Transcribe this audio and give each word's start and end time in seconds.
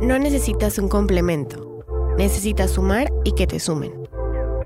No 0.00 0.16
necesitas 0.16 0.78
un 0.78 0.88
complemento, 0.88 1.84
necesitas 2.16 2.70
sumar 2.70 3.12
y 3.24 3.32
que 3.32 3.48
te 3.48 3.58
sumen. 3.58 3.92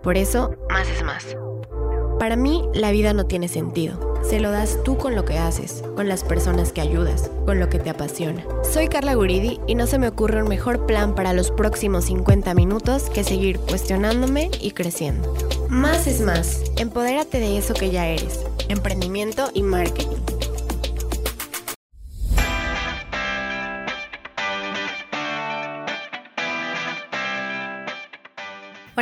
Por 0.02 0.18
eso, 0.18 0.54
más 0.68 0.86
es 0.90 1.02
más. 1.02 1.36
Para 2.18 2.36
mí, 2.36 2.68
la 2.74 2.90
vida 2.90 3.14
no 3.14 3.24
tiene 3.24 3.48
sentido. 3.48 4.14
Se 4.22 4.40
lo 4.40 4.50
das 4.50 4.78
tú 4.84 4.98
con 4.98 5.14
lo 5.14 5.24
que 5.24 5.38
haces, 5.38 5.82
con 5.96 6.06
las 6.06 6.22
personas 6.22 6.72
que 6.72 6.82
ayudas, 6.82 7.30
con 7.46 7.58
lo 7.60 7.70
que 7.70 7.78
te 7.78 7.88
apasiona. 7.88 8.44
Soy 8.62 8.88
Carla 8.88 9.14
Guridi 9.14 9.58
y 9.66 9.74
no 9.74 9.86
se 9.86 9.98
me 9.98 10.08
ocurre 10.08 10.42
un 10.42 10.50
mejor 10.50 10.84
plan 10.84 11.14
para 11.14 11.32
los 11.32 11.50
próximos 11.50 12.04
50 12.04 12.52
minutos 12.52 13.04
que 13.08 13.24
seguir 13.24 13.58
cuestionándome 13.58 14.50
y 14.60 14.72
creciendo. 14.72 15.34
Más 15.70 16.06
es 16.06 16.20
más. 16.20 16.62
Empodérate 16.76 17.40
de 17.40 17.56
eso 17.56 17.72
que 17.72 17.90
ya 17.90 18.06
eres. 18.06 18.40
Emprendimiento 18.68 19.50
y 19.54 19.62
marketing. 19.62 20.31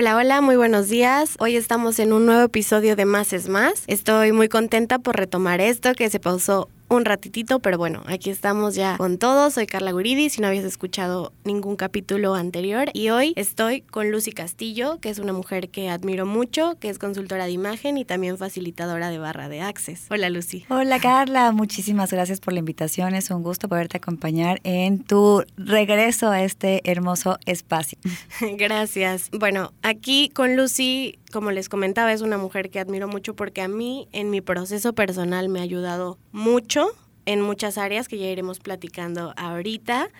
Hola, 0.01 0.17
hola, 0.17 0.41
muy 0.41 0.57
buenos 0.57 0.89
días. 0.89 1.37
Hoy 1.41 1.57
estamos 1.57 1.99
en 1.99 2.15
un 2.15 2.25
nuevo 2.25 2.41
episodio 2.41 2.97
de 2.97 3.05
Más 3.05 3.35
es 3.35 3.51
Más. 3.51 3.85
Estoy 3.87 4.33
muy 4.33 4.49
contenta 4.49 4.99
por 4.99 5.15
retomar 5.15 5.61
esto 5.61 5.93
que 5.93 6.09
se 6.09 6.19
pausó 6.19 6.71
un 6.91 7.05
ratitito, 7.05 7.61
pero 7.61 7.79
bueno, 7.79 8.03
aquí 8.07 8.31
estamos 8.31 8.75
ya 8.75 8.97
con 8.97 9.17
todos. 9.17 9.55
Soy 9.55 9.67
Carla 9.67 9.93
Guridi, 9.93 10.29
si 10.29 10.41
no 10.41 10.49
habías 10.49 10.65
escuchado 10.65 11.33
ningún 11.45 11.77
capítulo 11.77 12.35
anterior. 12.35 12.91
Y 12.95 13.11
hoy 13.11 13.33
estoy 13.37 13.83
con 13.83 14.11
Lucy 14.11 14.33
Castillo, 14.33 14.99
que 15.01 15.09
es 15.09 15.21
una 15.21 15.33
mujer 15.33 15.69
que 15.69 15.89
admiro 15.89 16.27
mucho, 16.27 16.77
que 16.81 16.91
es 16.91 16.99
consultora 16.99 17.45
de 17.45 17.53
imagen 17.53 17.97
y 17.97 18.05
también 18.05 18.37
facilitadora 18.37 19.09
de 19.09 19.19
barra 19.19 19.49
de 19.49 19.61
Access. 19.61 20.07
Hola 20.11 20.31
Lucy. 20.31 20.67
Hola 20.69 20.99
Carla, 20.99 21.53
muchísimas 21.53 22.11
gracias 22.11 22.41
por 22.41 22.55
la 22.55 22.59
invitación. 22.59 23.15
Es 23.15 23.31
un 23.31 23.45
gusto 23.45 23.69
poderte 23.69 23.99
acompañar 23.99 24.61
en 24.65 25.05
tu 25.05 25.45
regreso 25.57 26.31
a 26.31 26.43
este 26.43 26.81
hermoso 26.91 27.39
espacio. 27.47 27.99
gracias. 28.59 29.31
Bueno, 29.31 29.73
aquí 29.83 30.29
con 30.31 30.57
Lucy 30.57 31.20
como 31.31 31.51
les 31.51 31.69
comentaba, 31.69 32.13
es 32.13 32.21
una 32.21 32.39
mujer 32.39 32.71
que 32.71 32.81
admiro 32.81 33.09
mucho 33.09 33.35
porque 33.35 33.63
a 33.63 33.69
mí 33.69 34.09
en 34.13 34.31
mi 34.31 34.41
proceso 34.41 34.93
personal 34.93 35.49
me 35.49 35.61
ha 35.61 35.63
ayudado 35.63 36.19
mucho 36.33 36.91
en 37.27 37.41
muchas 37.41 37.79
áreas 37.79 38.09
que 38.09 38.19
ya 38.19 38.27
iremos 38.27 38.59
platicando 38.61 39.33
ahorita. 39.37 40.11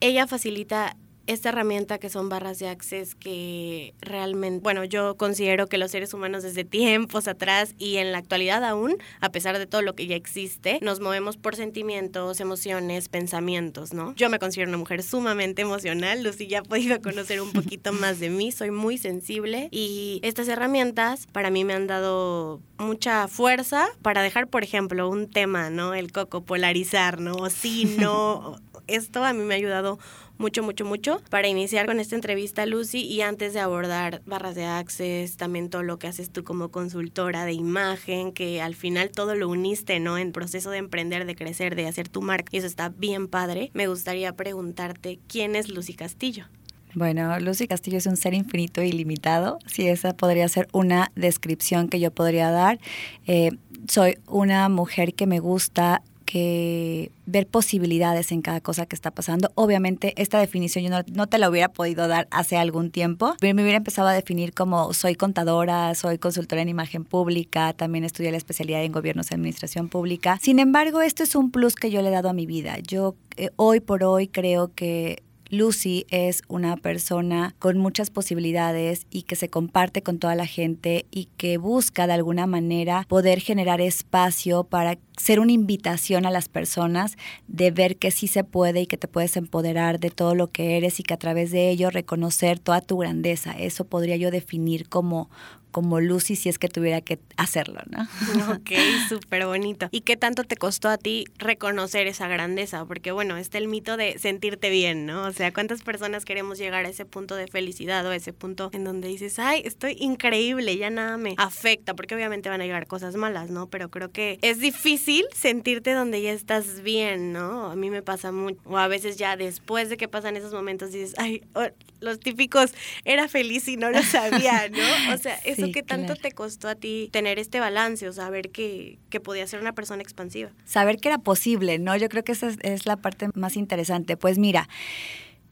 Ella 0.00 0.26
facilita 0.26 0.96
esta 1.30 1.50
herramienta 1.50 1.98
que 1.98 2.08
son 2.08 2.28
barras 2.28 2.58
de 2.58 2.68
access 2.68 3.14
que 3.14 3.94
realmente, 4.00 4.62
bueno, 4.62 4.84
yo 4.84 5.16
considero 5.16 5.68
que 5.68 5.78
los 5.78 5.92
seres 5.92 6.12
humanos 6.12 6.42
desde 6.42 6.64
tiempos 6.64 7.28
atrás 7.28 7.74
y 7.78 7.96
en 7.96 8.10
la 8.10 8.18
actualidad 8.18 8.64
aún, 8.64 8.96
a 9.20 9.30
pesar 9.30 9.58
de 9.58 9.66
todo 9.66 9.82
lo 9.82 9.94
que 9.94 10.06
ya 10.06 10.16
existe, 10.16 10.80
nos 10.82 10.98
movemos 10.98 11.36
por 11.36 11.54
sentimientos, 11.54 12.40
emociones, 12.40 13.08
pensamientos, 13.08 13.94
¿no? 13.94 14.14
Yo 14.16 14.28
me 14.28 14.40
considero 14.40 14.70
una 14.70 14.78
mujer 14.78 15.04
sumamente 15.04 15.62
emocional, 15.62 16.22
Lucy 16.22 16.48
ya 16.48 16.60
ha 16.60 16.62
podido 16.62 17.00
conocer 17.00 17.40
un 17.40 17.52
poquito 17.52 17.92
más 17.92 18.18
de 18.18 18.30
mí, 18.30 18.50
soy 18.50 18.72
muy 18.72 18.98
sensible 18.98 19.68
y 19.70 20.20
estas 20.24 20.48
herramientas 20.48 21.28
para 21.28 21.50
mí 21.50 21.64
me 21.64 21.74
han 21.74 21.86
dado 21.86 22.60
mucha 22.78 23.28
fuerza 23.28 23.88
para 24.02 24.22
dejar, 24.22 24.48
por 24.48 24.64
ejemplo, 24.64 25.08
un 25.08 25.30
tema, 25.30 25.70
¿no? 25.70 25.94
El 25.94 26.10
coco, 26.10 26.42
polarizar, 26.42 27.20
¿no? 27.20 27.34
O 27.34 27.50
sí, 27.50 27.96
no. 27.98 28.56
Esto 28.86 29.24
a 29.24 29.32
mí 29.32 29.44
me 29.44 29.54
ha 29.54 29.56
ayudado 29.56 30.00
mucho, 30.40 30.62
mucho, 30.62 30.84
mucho 30.84 31.20
para 31.28 31.48
iniciar 31.48 31.86
con 31.86 32.00
esta 32.00 32.16
entrevista, 32.16 32.64
Lucy, 32.64 33.02
y 33.02 33.20
antes 33.20 33.52
de 33.52 33.60
abordar 33.60 34.22
barras 34.24 34.54
de 34.54 34.64
access, 34.64 35.36
también 35.36 35.68
todo 35.68 35.82
lo 35.82 35.98
que 35.98 36.06
haces 36.06 36.30
tú 36.30 36.42
como 36.44 36.70
consultora 36.70 37.44
de 37.44 37.52
imagen, 37.52 38.32
que 38.32 38.62
al 38.62 38.74
final 38.74 39.10
todo 39.10 39.34
lo 39.34 39.48
uniste, 39.48 40.00
¿no? 40.00 40.16
En 40.16 40.32
proceso 40.32 40.70
de 40.70 40.78
emprender, 40.78 41.26
de 41.26 41.36
crecer, 41.36 41.76
de 41.76 41.86
hacer 41.86 42.08
tu 42.08 42.22
marca, 42.22 42.48
y 42.52 42.56
eso 42.56 42.66
está 42.66 42.88
bien 42.88 43.28
padre. 43.28 43.70
Me 43.74 43.86
gustaría 43.86 44.32
preguntarte, 44.32 45.20
¿quién 45.28 45.54
es 45.54 45.68
Lucy 45.68 45.92
Castillo? 45.92 46.46
Bueno, 46.94 47.38
Lucy 47.38 47.68
Castillo 47.68 47.98
es 47.98 48.06
un 48.06 48.16
ser 48.16 48.34
infinito 48.34 48.80
e 48.80 48.88
ilimitado. 48.88 49.58
Si 49.66 49.86
esa 49.86 50.16
podría 50.16 50.48
ser 50.48 50.68
una 50.72 51.12
descripción 51.14 51.88
que 51.88 52.00
yo 52.00 52.10
podría 52.10 52.50
dar. 52.50 52.80
Eh, 53.26 53.52
soy 53.88 54.18
una 54.26 54.68
mujer 54.68 55.14
que 55.14 55.26
me 55.26 55.38
gusta 55.38 56.02
que 56.30 57.10
ver 57.26 57.48
posibilidades 57.48 58.30
en 58.30 58.40
cada 58.40 58.60
cosa 58.60 58.86
que 58.86 58.94
está 58.94 59.10
pasando. 59.10 59.50
Obviamente, 59.56 60.14
esta 60.16 60.38
definición 60.38 60.84
yo 60.84 60.90
no, 61.12 61.26
te 61.26 61.38
la 61.38 61.50
hubiera 61.50 61.68
podido 61.68 62.06
dar 62.06 62.28
hace 62.30 62.56
algún 62.56 62.92
tiempo. 62.92 63.34
Me 63.40 63.52
hubiera 63.52 63.78
empezado 63.78 64.06
a 64.06 64.12
definir 64.12 64.54
como 64.54 64.94
soy 64.94 65.16
contadora, 65.16 65.92
soy 65.96 66.18
consultora 66.18 66.62
en 66.62 66.68
imagen 66.68 67.04
pública, 67.04 67.72
también 67.72 68.04
estudié 68.04 68.30
la 68.30 68.36
especialidad 68.36 68.84
en 68.84 68.92
gobiernos 68.92 69.32
y 69.32 69.34
administración 69.34 69.88
pública. 69.88 70.38
Sin 70.40 70.60
embargo, 70.60 71.02
esto 71.02 71.24
es 71.24 71.34
un 71.34 71.50
plus 71.50 71.74
que 71.74 71.90
yo 71.90 72.00
le 72.00 72.10
he 72.10 72.12
dado 72.12 72.28
a 72.28 72.32
mi 72.32 72.46
vida. 72.46 72.78
Yo 72.78 73.16
eh, 73.36 73.50
hoy 73.56 73.80
por 73.80 74.04
hoy 74.04 74.28
creo 74.28 74.72
que 74.72 75.24
Lucy 75.50 76.06
es 76.10 76.42
una 76.46 76.76
persona 76.76 77.56
con 77.58 77.76
muchas 77.76 78.08
posibilidades 78.10 79.06
y 79.10 79.22
que 79.22 79.34
se 79.34 79.48
comparte 79.48 80.00
con 80.00 80.20
toda 80.20 80.36
la 80.36 80.46
gente 80.46 81.06
y 81.10 81.24
que 81.36 81.58
busca 81.58 82.06
de 82.06 82.12
alguna 82.12 82.46
manera 82.46 83.04
poder 83.08 83.40
generar 83.40 83.80
espacio 83.80 84.62
para 84.62 84.96
ser 85.16 85.40
una 85.40 85.50
invitación 85.50 86.24
a 86.24 86.30
las 86.30 86.48
personas 86.48 87.16
de 87.48 87.72
ver 87.72 87.96
que 87.96 88.12
sí 88.12 88.28
se 88.28 88.44
puede 88.44 88.82
y 88.82 88.86
que 88.86 88.96
te 88.96 89.08
puedes 89.08 89.36
empoderar 89.36 89.98
de 89.98 90.10
todo 90.10 90.36
lo 90.36 90.46
que 90.46 90.76
eres 90.76 91.00
y 91.00 91.02
que 91.02 91.14
a 91.14 91.18
través 91.18 91.50
de 91.50 91.68
ello 91.68 91.90
reconocer 91.90 92.60
toda 92.60 92.80
tu 92.80 92.98
grandeza. 92.98 93.52
Eso 93.52 93.84
podría 93.84 94.16
yo 94.16 94.30
definir 94.30 94.88
como, 94.88 95.30
como 95.70 96.00
Lucy 96.00 96.36
si 96.36 96.48
es 96.48 96.58
que 96.58 96.68
tuviera 96.68 97.00
que 97.00 97.18
hacerlo, 97.36 97.80
¿no? 97.90 98.06
Ok, 98.50 98.70
súper 99.08 99.46
bonito. 99.46 99.88
¿Y 99.90 100.00
qué 100.00 100.16
tanto 100.16 100.44
te 100.44 100.56
costó 100.56 100.88
a 100.88 100.98
ti 100.98 101.24
reconocer 101.38 102.06
esa 102.06 102.28
grandeza? 102.28 102.84
Porque 102.84 103.12
bueno, 103.12 103.36
está 103.36 103.58
el 103.58 103.68
mito 103.68 103.96
de 103.96 104.18
sentirte 104.18 104.70
bien, 104.70 105.06
¿no? 105.06 105.24
O 105.24 105.32
sea, 105.32 105.52
¿cuántas 105.52 105.82
personas 105.82 106.24
queremos 106.24 106.58
llegar 106.58 106.84
a 106.84 106.88
ese 106.88 107.04
punto 107.04 107.36
de 107.36 107.46
felicidad 107.46 108.04
o 108.06 108.10
a 108.10 108.16
ese 108.16 108.32
punto 108.32 108.70
en 108.72 108.84
donde 108.84 109.08
dices, 109.08 109.38
ay, 109.38 109.62
estoy 109.64 109.96
increíble, 110.00 110.76
ya 110.76 110.90
nada 110.90 111.16
me 111.16 111.34
afecta? 111.36 111.94
Porque 111.94 112.14
obviamente 112.14 112.48
van 112.48 112.60
a 112.60 112.64
llegar 112.64 112.86
cosas 112.86 113.14
malas, 113.14 113.50
¿no? 113.50 113.68
Pero 113.68 113.90
creo 113.90 114.10
que 114.10 114.38
es 114.42 114.58
difícil 114.58 115.24
sentirte 115.34 115.92
donde 115.92 116.22
ya 116.22 116.32
estás 116.32 116.82
bien, 116.82 117.32
¿no? 117.32 117.70
A 117.70 117.76
mí 117.76 117.90
me 117.90 118.02
pasa 118.02 118.32
mucho. 118.32 118.60
O 118.64 118.78
a 118.78 118.88
veces 118.88 119.16
ya 119.16 119.36
después 119.36 119.88
de 119.88 119.96
que 119.96 120.08
pasan 120.08 120.36
esos 120.36 120.52
momentos 120.52 120.92
dices, 120.92 121.14
ay, 121.18 121.42
oh, 121.54 121.66
los 122.00 122.18
típicos, 122.18 122.72
era 123.04 123.28
feliz 123.28 123.68
y 123.68 123.76
no 123.76 123.90
lo 123.90 124.02
sabía, 124.02 124.68
¿no? 124.68 125.14
O 125.14 125.18
sea, 125.18 125.34
es 125.44 125.58
eso 125.62 125.72
qué 125.72 125.82
tanto 125.82 126.14
te 126.16 126.32
costó 126.32 126.68
a 126.68 126.74
ti 126.74 127.08
tener 127.12 127.38
este 127.38 127.60
balance, 127.60 128.08
o 128.08 128.12
saber 128.12 128.50
que, 128.50 128.98
que 129.08 129.20
podía 129.20 129.46
ser 129.46 129.60
una 129.60 129.72
persona 129.72 130.02
expansiva. 130.02 130.50
Saber 130.64 130.98
que 130.98 131.08
era 131.08 131.18
posible, 131.18 131.78
¿no? 131.78 131.96
Yo 131.96 132.08
creo 132.08 132.24
que 132.24 132.32
esa 132.32 132.50
es, 132.62 132.86
la 132.86 132.96
parte 132.96 133.28
más 133.34 133.56
interesante. 133.56 134.16
Pues 134.16 134.38
mira, 134.38 134.68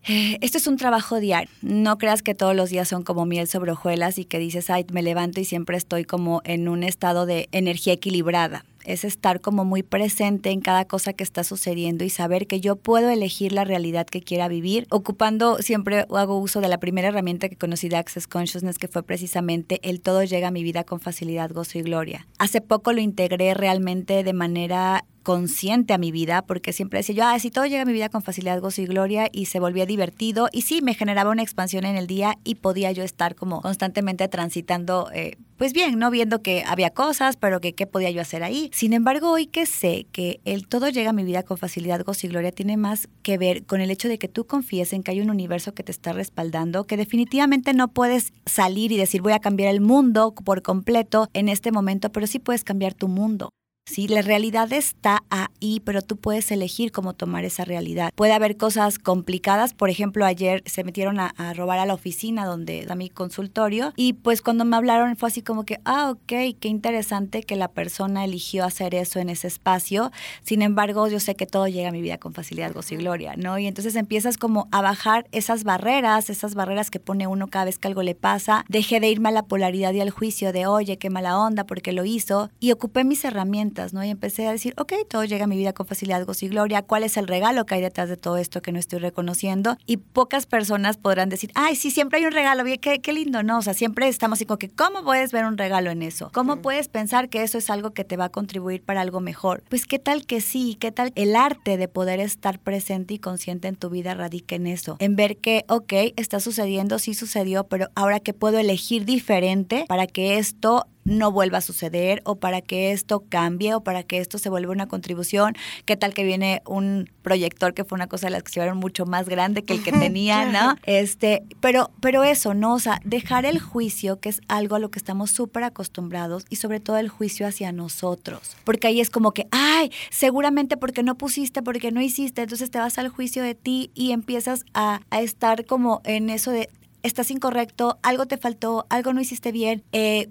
eh, 0.06 0.38
esto 0.40 0.58
es 0.58 0.66
un 0.66 0.76
trabajo 0.76 1.20
diario. 1.20 1.50
No 1.62 1.98
creas 1.98 2.22
que 2.22 2.34
todos 2.34 2.54
los 2.54 2.70
días 2.70 2.88
son 2.88 3.02
como 3.02 3.26
miel 3.26 3.48
sobre 3.48 3.72
hojuelas 3.72 4.18
y 4.18 4.24
que 4.24 4.38
dices, 4.38 4.70
ay, 4.70 4.86
me 4.92 5.02
levanto 5.02 5.40
y 5.40 5.44
siempre 5.44 5.76
estoy 5.76 6.04
como 6.04 6.40
en 6.44 6.68
un 6.68 6.82
estado 6.82 7.26
de 7.26 7.48
energía 7.52 7.92
equilibrada 7.92 8.64
es 8.88 9.04
estar 9.04 9.40
como 9.40 9.64
muy 9.64 9.82
presente 9.82 10.50
en 10.50 10.60
cada 10.60 10.86
cosa 10.86 11.12
que 11.12 11.22
está 11.22 11.44
sucediendo 11.44 12.04
y 12.04 12.10
saber 12.10 12.46
que 12.46 12.60
yo 12.60 12.76
puedo 12.76 13.10
elegir 13.10 13.52
la 13.52 13.64
realidad 13.64 14.06
que 14.06 14.22
quiera 14.22 14.48
vivir, 14.48 14.86
ocupando, 14.90 15.58
siempre 15.58 16.06
hago 16.10 16.38
uso 16.38 16.60
de 16.60 16.68
la 16.68 16.80
primera 16.80 17.08
herramienta 17.08 17.48
que 17.48 17.56
conocí 17.56 17.88
de 17.88 17.96
Access 17.96 18.26
Consciousness, 18.26 18.78
que 18.78 18.88
fue 18.88 19.02
precisamente 19.02 19.78
el 19.82 20.00
todo 20.00 20.24
llega 20.24 20.48
a 20.48 20.52
mi 20.52 20.62
vida 20.62 20.84
con 20.84 21.00
facilidad, 21.00 21.50
gozo 21.52 21.78
y 21.78 21.82
gloria. 21.82 22.26
Hace 22.38 22.62
poco 22.62 22.92
lo 22.92 23.00
integré 23.00 23.52
realmente 23.52 24.24
de 24.24 24.32
manera 24.32 25.04
consciente 25.28 25.92
a 25.92 25.98
mi 25.98 26.10
vida, 26.10 26.40
porque 26.40 26.72
siempre 26.72 27.00
decía 27.00 27.14
yo, 27.14 27.24
ah, 27.26 27.38
si 27.38 27.50
todo 27.50 27.66
llega 27.66 27.82
a 27.82 27.84
mi 27.84 27.92
vida 27.92 28.08
con 28.08 28.22
facilidad, 28.22 28.62
gozo 28.62 28.80
y 28.80 28.86
gloria, 28.86 29.28
y 29.30 29.44
se 29.44 29.60
volvía 29.60 29.84
divertido, 29.84 30.48
y 30.52 30.62
sí, 30.62 30.80
me 30.80 30.94
generaba 30.94 31.30
una 31.30 31.42
expansión 31.42 31.84
en 31.84 31.96
el 31.96 32.06
día 32.06 32.38
y 32.44 32.54
podía 32.54 32.92
yo 32.92 33.02
estar 33.02 33.34
como 33.34 33.60
constantemente 33.60 34.26
transitando, 34.28 35.10
eh, 35.12 35.36
pues 35.58 35.74
bien, 35.74 35.98
no 35.98 36.10
viendo 36.10 36.40
que 36.40 36.64
había 36.66 36.88
cosas, 36.88 37.36
pero 37.36 37.60
que 37.60 37.74
qué 37.74 37.86
podía 37.86 38.10
yo 38.10 38.22
hacer 38.22 38.42
ahí. 38.42 38.70
Sin 38.72 38.94
embargo, 38.94 39.30
hoy 39.30 39.46
que 39.46 39.66
sé 39.66 40.06
que 40.12 40.40
el 40.46 40.66
todo 40.66 40.88
llega 40.88 41.10
a 41.10 41.12
mi 41.12 41.24
vida 41.24 41.42
con 41.42 41.58
facilidad, 41.58 42.02
gozo 42.06 42.26
y 42.26 42.30
gloria, 42.30 42.50
tiene 42.50 42.78
más 42.78 43.06
que 43.22 43.36
ver 43.36 43.66
con 43.66 43.82
el 43.82 43.90
hecho 43.90 44.08
de 44.08 44.18
que 44.18 44.28
tú 44.28 44.46
confíes 44.46 44.94
en 44.94 45.02
que 45.02 45.10
hay 45.10 45.20
un 45.20 45.28
universo 45.28 45.74
que 45.74 45.82
te 45.82 45.92
está 45.92 46.14
respaldando, 46.14 46.84
que 46.84 46.96
definitivamente 46.96 47.74
no 47.74 47.88
puedes 47.88 48.32
salir 48.46 48.92
y 48.92 48.96
decir 48.96 49.20
voy 49.20 49.34
a 49.34 49.40
cambiar 49.40 49.74
el 49.74 49.82
mundo 49.82 50.32
por 50.32 50.62
completo 50.62 51.28
en 51.34 51.50
este 51.50 51.70
momento, 51.70 52.10
pero 52.12 52.26
sí 52.26 52.38
puedes 52.38 52.64
cambiar 52.64 52.94
tu 52.94 53.08
mundo. 53.08 53.50
¿Sí? 53.88 54.06
La 54.08 54.22
realidad 54.22 54.72
está 54.72 55.24
ahí, 55.30 55.80
pero 55.84 56.02
tú 56.02 56.16
puedes 56.16 56.50
elegir 56.50 56.92
cómo 56.92 57.14
tomar 57.14 57.44
esa 57.44 57.64
realidad. 57.64 58.12
Puede 58.14 58.32
haber 58.32 58.56
cosas 58.56 58.98
complicadas, 58.98 59.74
por 59.74 59.90
ejemplo, 59.90 60.24
ayer 60.24 60.62
se 60.66 60.84
metieron 60.84 61.18
a, 61.20 61.32
robar 61.54 61.78
a 61.78 61.86
la 61.86 61.94
oficina 61.94 62.44
donde 62.44 62.84
da 62.84 62.94
mi 62.94 63.08
consultorio 63.08 63.92
y 63.96 64.12
pues 64.12 64.42
cuando 64.42 64.64
me 64.64 64.76
hablaron 64.76 65.16
fue 65.16 65.28
así 65.28 65.42
como 65.42 65.64
que, 65.64 65.80
ah, 65.84 66.10
ok, 66.10 66.56
qué 66.60 66.68
interesante 66.68 67.42
que 67.42 67.56
la 67.56 67.68
persona 67.68 68.24
eligió 68.24 68.64
hacer 68.64 68.94
eso 68.94 69.18
en 69.18 69.30
ese 69.30 69.46
espacio. 69.46 70.12
Sin 70.42 70.62
embargo, 70.62 71.08
yo 71.08 71.20
sé 71.20 71.34
que 71.34 71.46
todo 71.46 71.68
llega 71.68 71.88
a 71.88 71.92
mi 71.92 72.02
vida 72.02 72.18
con 72.18 72.34
facilidad, 72.34 72.72
gozo 72.74 72.94
y 72.94 72.98
gloria, 72.98 73.34
¿no? 73.36 73.58
Y 73.58 73.66
entonces 73.66 73.96
empiezas 73.96 74.36
como 74.36 74.68
a 74.70 74.82
bajar 74.82 75.26
esas 75.32 75.64
barreras, 75.64 76.28
esas 76.28 76.54
barreras 76.54 76.90
que 76.90 77.00
pone 77.00 77.26
uno 77.26 77.48
cada 77.48 77.64
vez 77.64 77.78
que 77.78 77.88
algo 77.88 78.02
le 78.02 78.14
pasa. 78.14 78.64
Dejé 78.68 79.00
de 79.00 79.08
irme 79.08 79.30
a 79.30 79.32
la 79.32 79.44
polaridad 79.44 79.92
y 79.94 80.00
al 80.00 80.10
juicio 80.10 80.52
de, 80.52 80.66
oye, 80.66 80.98
qué 80.98 81.10
mala 81.10 81.38
onda 81.38 81.64
porque 81.64 81.92
lo 81.92 82.04
hizo 82.04 82.50
y 82.60 82.72
ocupé 82.72 83.04
mis 83.04 83.24
herramientas 83.24 83.77
preguntas, 83.78 83.92
¿no? 83.92 84.04
Y 84.04 84.10
empecé 84.10 84.46
a 84.46 84.52
decir, 84.52 84.74
ok, 84.76 84.92
todo 85.08 85.24
llega 85.24 85.44
a 85.44 85.46
mi 85.46 85.56
vida 85.56 85.72
con 85.72 85.86
facilidad, 85.86 86.24
gozo 86.24 86.46
y 86.46 86.48
gloria. 86.48 86.82
¿Cuál 86.82 87.04
es 87.04 87.16
el 87.16 87.26
regalo 87.26 87.64
que 87.64 87.76
hay 87.76 87.80
detrás 87.80 88.08
de 88.08 88.16
todo 88.16 88.36
esto 88.36 88.60
que 88.60 88.72
no 88.72 88.78
estoy 88.78 88.98
reconociendo? 88.98 89.76
Y 89.86 89.98
pocas 89.98 90.46
personas 90.46 90.96
podrán 90.96 91.28
decir, 91.28 91.50
ay, 91.54 91.76
sí, 91.76 91.90
siempre 91.90 92.18
hay 92.18 92.26
un 92.26 92.32
regalo, 92.32 92.64
qué, 92.80 93.00
qué 93.00 93.12
lindo, 93.12 93.42
¿no? 93.42 93.58
O 93.58 93.62
sea, 93.62 93.74
siempre 93.74 94.08
estamos 94.08 94.38
así 94.38 94.46
como 94.46 94.58
que, 94.58 94.68
¿cómo 94.68 95.02
puedes 95.02 95.32
ver 95.32 95.44
un 95.44 95.56
regalo 95.56 95.90
en 95.90 96.02
eso? 96.02 96.30
¿Cómo 96.32 96.60
puedes 96.60 96.88
pensar 96.88 97.28
que 97.28 97.42
eso 97.42 97.58
es 97.58 97.70
algo 97.70 97.92
que 97.92 98.04
te 98.04 98.16
va 98.16 98.26
a 98.26 98.28
contribuir 98.28 98.82
para 98.82 99.00
algo 99.00 99.20
mejor? 99.20 99.62
Pues, 99.68 99.86
¿qué 99.86 99.98
tal 99.98 100.26
que 100.26 100.40
sí? 100.40 100.76
¿Qué 100.78 100.92
tal 100.92 101.12
el 101.14 101.36
arte 101.36 101.76
de 101.76 101.88
poder 101.88 102.20
estar 102.20 102.58
presente 102.58 103.14
y 103.14 103.18
consciente 103.18 103.68
en 103.68 103.76
tu 103.76 103.90
vida 103.90 104.14
radica 104.14 104.56
en 104.56 104.66
eso? 104.66 104.96
En 104.98 105.16
ver 105.16 105.36
que, 105.36 105.64
ok, 105.68 105.92
está 106.16 106.40
sucediendo, 106.40 106.98
sí 106.98 107.14
sucedió, 107.14 107.64
pero 107.64 107.88
ahora 107.94 108.20
que 108.20 108.34
puedo 108.34 108.58
elegir 108.58 109.04
diferente 109.04 109.84
para 109.88 110.06
que 110.06 110.38
esto 110.38 110.86
no 111.08 111.32
vuelva 111.32 111.58
a 111.58 111.62
suceder 111.62 112.22
o 112.24 112.36
para 112.36 112.60
que 112.60 112.92
esto 112.92 113.24
cambie 113.28 113.74
o 113.74 113.80
para 113.80 114.02
que 114.02 114.18
esto 114.18 114.38
se 114.38 114.50
vuelva 114.50 114.72
una 114.72 114.86
contribución. 114.86 115.54
¿Qué 115.84 115.96
tal 115.96 116.14
que 116.14 116.24
viene 116.24 116.62
un 116.66 117.10
proyector 117.22 117.74
que 117.74 117.84
fue 117.84 117.96
una 117.96 118.06
cosa 118.06 118.26
de 118.26 118.30
las 118.30 118.42
que 118.42 118.52
se 118.52 118.68
mucho 118.74 119.06
más 119.06 119.28
grande 119.28 119.64
que 119.64 119.72
el 119.72 119.82
que 119.82 119.92
tenía, 119.92 120.44
¿no? 120.46 120.76
Este, 120.84 121.42
pero, 121.60 121.90
pero 122.00 122.24
eso, 122.24 122.54
¿no? 122.54 122.74
O 122.74 122.78
sea, 122.78 123.00
dejar 123.04 123.46
el 123.46 123.58
juicio, 123.58 124.20
que 124.20 124.28
es 124.28 124.40
algo 124.48 124.76
a 124.76 124.78
lo 124.78 124.90
que 124.90 124.98
estamos 124.98 125.30
súper 125.30 125.64
acostumbrados, 125.64 126.44
y 126.50 126.56
sobre 126.56 126.80
todo 126.80 126.98
el 126.98 127.08
juicio 127.08 127.46
hacia 127.46 127.72
nosotros. 127.72 128.56
Porque 128.64 128.88
ahí 128.88 129.00
es 129.00 129.10
como 129.10 129.32
que, 129.32 129.46
ay, 129.50 129.90
seguramente 130.10 130.76
porque 130.76 131.02
no 131.02 131.16
pusiste, 131.16 131.62
porque 131.62 131.92
no 131.92 132.02
hiciste, 132.02 132.42
entonces 132.42 132.70
te 132.70 132.78
vas 132.78 132.98
al 132.98 133.08
juicio 133.08 133.42
de 133.42 133.54
ti 133.54 133.90
y 133.94 134.12
empiezas 134.12 134.64
a, 134.74 135.00
a 135.10 135.20
estar 135.20 135.64
como 135.64 136.02
en 136.04 136.30
eso 136.30 136.50
de 136.50 136.68
estás 137.02 137.30
incorrecto, 137.30 137.98
algo 138.02 138.26
te 138.26 138.36
faltó, 138.36 138.86
algo 138.90 139.12
no 139.12 139.20
hiciste 139.20 139.52
bien, 139.52 139.84
eh, 139.92 140.28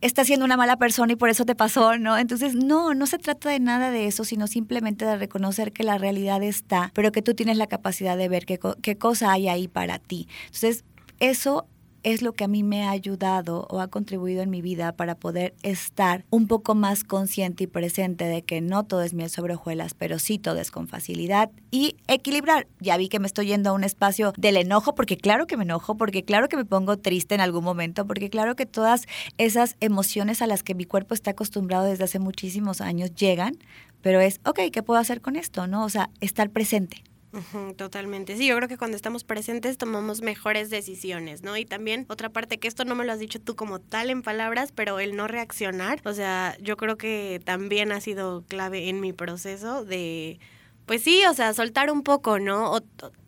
estás 0.00 0.26
siendo 0.26 0.44
una 0.44 0.56
mala 0.56 0.76
persona 0.76 1.12
y 1.12 1.16
por 1.16 1.28
eso 1.28 1.44
te 1.44 1.54
pasó, 1.54 1.98
¿no? 1.98 2.18
Entonces, 2.18 2.54
no, 2.54 2.94
no 2.94 3.06
se 3.06 3.18
trata 3.18 3.50
de 3.50 3.60
nada 3.60 3.90
de 3.90 4.06
eso, 4.06 4.24
sino 4.24 4.46
simplemente 4.46 5.04
de 5.04 5.16
reconocer 5.16 5.72
que 5.72 5.84
la 5.84 5.98
realidad 5.98 6.42
está, 6.42 6.90
pero 6.94 7.12
que 7.12 7.22
tú 7.22 7.34
tienes 7.34 7.56
la 7.56 7.66
capacidad 7.66 8.16
de 8.16 8.28
ver 8.28 8.46
qué, 8.46 8.58
qué 8.82 8.96
cosa 8.96 9.32
hay 9.32 9.48
ahí 9.48 9.68
para 9.68 9.98
ti. 9.98 10.28
Entonces, 10.46 10.84
eso 11.18 11.66
es 12.02 12.22
lo 12.22 12.32
que 12.32 12.44
a 12.44 12.48
mí 12.48 12.62
me 12.62 12.84
ha 12.84 12.90
ayudado 12.90 13.66
o 13.70 13.80
ha 13.80 13.88
contribuido 13.88 14.42
en 14.42 14.50
mi 14.50 14.62
vida 14.62 14.92
para 14.92 15.14
poder 15.14 15.54
estar 15.62 16.24
un 16.30 16.46
poco 16.46 16.74
más 16.74 17.04
consciente 17.04 17.64
y 17.64 17.66
presente 17.66 18.24
de 18.24 18.42
que 18.42 18.60
no 18.60 18.84
todo 18.84 19.02
es 19.02 19.14
miel 19.14 19.30
sobre 19.30 19.54
hojuelas, 19.54 19.94
pero 19.94 20.18
sí 20.18 20.38
todo 20.38 20.58
es 20.58 20.70
con 20.70 20.88
facilidad 20.88 21.50
y 21.70 21.96
equilibrar. 22.08 22.66
Ya 22.80 22.96
vi 22.96 23.08
que 23.08 23.18
me 23.18 23.26
estoy 23.26 23.46
yendo 23.46 23.70
a 23.70 23.72
un 23.72 23.84
espacio 23.84 24.32
del 24.36 24.56
enojo, 24.56 24.94
porque 24.94 25.16
claro 25.16 25.46
que 25.46 25.56
me 25.56 25.64
enojo, 25.64 25.96
porque 25.96 26.24
claro 26.24 26.48
que 26.48 26.56
me 26.56 26.64
pongo 26.64 26.98
triste 26.98 27.34
en 27.34 27.40
algún 27.40 27.64
momento, 27.64 28.06
porque 28.06 28.30
claro 28.30 28.56
que 28.56 28.66
todas 28.66 29.06
esas 29.38 29.76
emociones 29.80 30.42
a 30.42 30.46
las 30.46 30.62
que 30.62 30.74
mi 30.74 30.84
cuerpo 30.84 31.14
está 31.14 31.32
acostumbrado 31.32 31.84
desde 31.84 32.04
hace 32.04 32.18
muchísimos 32.18 32.80
años 32.80 33.14
llegan, 33.14 33.56
pero 34.02 34.20
es, 34.20 34.40
ok, 34.44 34.60
¿qué 34.72 34.82
puedo 34.82 34.98
hacer 34.98 35.20
con 35.20 35.36
esto? 35.36 35.66
¿No? 35.66 35.84
O 35.84 35.88
sea, 35.90 36.10
estar 36.20 36.50
presente 36.50 37.02
totalmente. 37.76 38.36
Sí, 38.36 38.46
yo 38.46 38.56
creo 38.56 38.68
que 38.68 38.76
cuando 38.76 38.96
estamos 38.96 39.24
presentes 39.24 39.78
tomamos 39.78 40.22
mejores 40.22 40.70
decisiones, 40.70 41.42
¿no? 41.42 41.56
Y 41.56 41.64
también 41.64 42.06
otra 42.08 42.30
parte 42.30 42.58
que 42.58 42.68
esto 42.68 42.84
no 42.84 42.94
me 42.94 43.04
lo 43.04 43.12
has 43.12 43.18
dicho 43.18 43.40
tú 43.40 43.56
como 43.56 43.80
tal 43.80 44.10
en 44.10 44.22
palabras, 44.22 44.72
pero 44.72 44.98
el 44.98 45.16
no 45.16 45.28
reaccionar, 45.28 46.00
o 46.04 46.12
sea, 46.12 46.56
yo 46.60 46.76
creo 46.76 46.96
que 46.96 47.40
también 47.44 47.92
ha 47.92 48.00
sido 48.00 48.44
clave 48.48 48.88
en 48.88 49.00
mi 49.00 49.12
proceso 49.12 49.84
de 49.84 50.40
pues 50.90 51.04
sí, 51.04 51.22
o 51.30 51.34
sea, 51.34 51.54
soltar 51.54 51.92
un 51.92 52.02
poco, 52.02 52.40
¿no? 52.40 52.76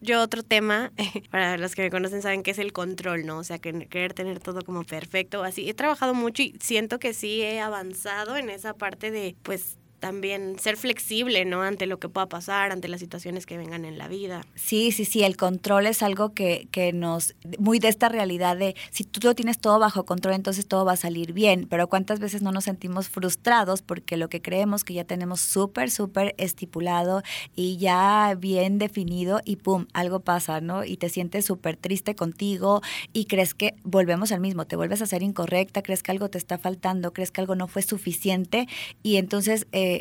yo 0.01 0.21
otro 0.21 0.43
tema, 0.43 0.91
para 1.31 1.57
los 1.59 1.77
que 1.77 1.83
me 1.83 1.91
conocen 1.91 2.21
saben 2.21 2.43
que 2.43 2.51
es 2.51 2.59
el 2.59 2.73
control, 2.73 3.25
¿no? 3.25 3.39
O 3.39 3.45
sea, 3.45 3.61
que 3.61 3.87
querer 3.87 4.15
tener 4.15 4.41
todo 4.41 4.63
como 4.63 4.83
perfecto, 4.83 5.45
así. 5.45 5.71
He 5.71 5.75
trabajado 5.75 6.13
mucho 6.13 6.43
y 6.43 6.57
siento 6.61 6.99
que 6.99 7.15
sí 7.15 7.41
he 7.41 7.61
avanzado 7.61 8.37
en 8.37 8.51
esa 8.51 8.75
parte 8.75 9.13
de, 9.13 9.37
pues, 9.45 9.79
también 10.03 10.59
ser 10.59 10.77
flexible, 10.77 11.45
¿no? 11.45 11.63
Ante 11.63 11.87
lo 11.87 12.01
que 12.01 12.09
pueda 12.09 12.29
pasar, 12.29 12.73
ante 12.73 12.89
las 12.89 12.99
situaciones 12.99 13.47
que 13.47 13.57
vengan 13.57 13.85
en 13.85 13.99
la 13.99 14.09
vida. 14.09 14.45
Sí, 14.57 14.91
sí, 14.91 15.05
sí, 15.05 15.23
el 15.23 15.37
control 15.37 15.87
es 15.87 16.03
algo 16.03 16.35
que, 16.35 16.67
que 16.73 16.93
nos, 16.93 17.37
muy 17.61 17.79
de 17.79 17.87
esta 17.87 18.09
realidad 18.09 18.57
de, 18.57 18.75
si 18.91 19.05
tú 19.05 19.21
lo 19.23 19.37
tienes 19.37 19.61
todo 19.61 19.79
bajo 19.79 20.05
control, 20.05 20.35
entonces 20.35 20.67
todo 20.67 20.85
va 20.85 20.95
a 20.95 20.97
salir 20.97 21.33
bien, 21.33 21.69
pero 21.71 21.87
cuántas 21.87 22.19
veces 22.19 22.43
no 22.43 22.51
nos 22.51 22.65
sentimos 22.65 23.09
frustrados 23.09 23.83
porque 23.83 24.17
lo 24.17 24.29
que 24.29 24.43
creemos 24.43 24.83
que 24.83 24.93
ya 24.93 25.05
tenemos 25.05 25.41
súper, 25.41 25.89
súper 25.89 26.35
estipulado 26.37 27.23
y 27.55 27.77
ya 27.77 28.35
bien 28.37 28.79
definido 28.79 29.41
y 29.45 29.55
pum, 29.55 29.87
algo 29.93 30.19
pasa, 30.19 30.61
¿no? 30.61 30.85
Y 30.85 30.97
te 30.97 31.11
sientes 31.11 31.45
súper 31.45 31.77
triste 31.77 32.17
contigo 32.17 32.83
y 33.13 33.27
crees 33.27 33.55
que 33.55 33.77
volvemos 33.85 34.33
al 34.33 34.41
mismo, 34.41 34.67
te 34.67 34.75
vuelves 34.75 35.01
a 35.01 35.07
ser 35.07 35.23
incorrecta, 35.23 35.81
crees 35.81 36.03
que 36.03 36.11
algo 36.11 36.29
te 36.29 36.39
está 36.39 36.59
faltando, 36.59 37.13
crees 37.13 37.31
que 37.31 37.41
algo 37.41 37.55
no 37.55 37.69
fue 37.69 37.83
suficiente 37.83 38.67
y 39.05 39.19
entonces... 39.19 39.69
Eh, 39.71 39.92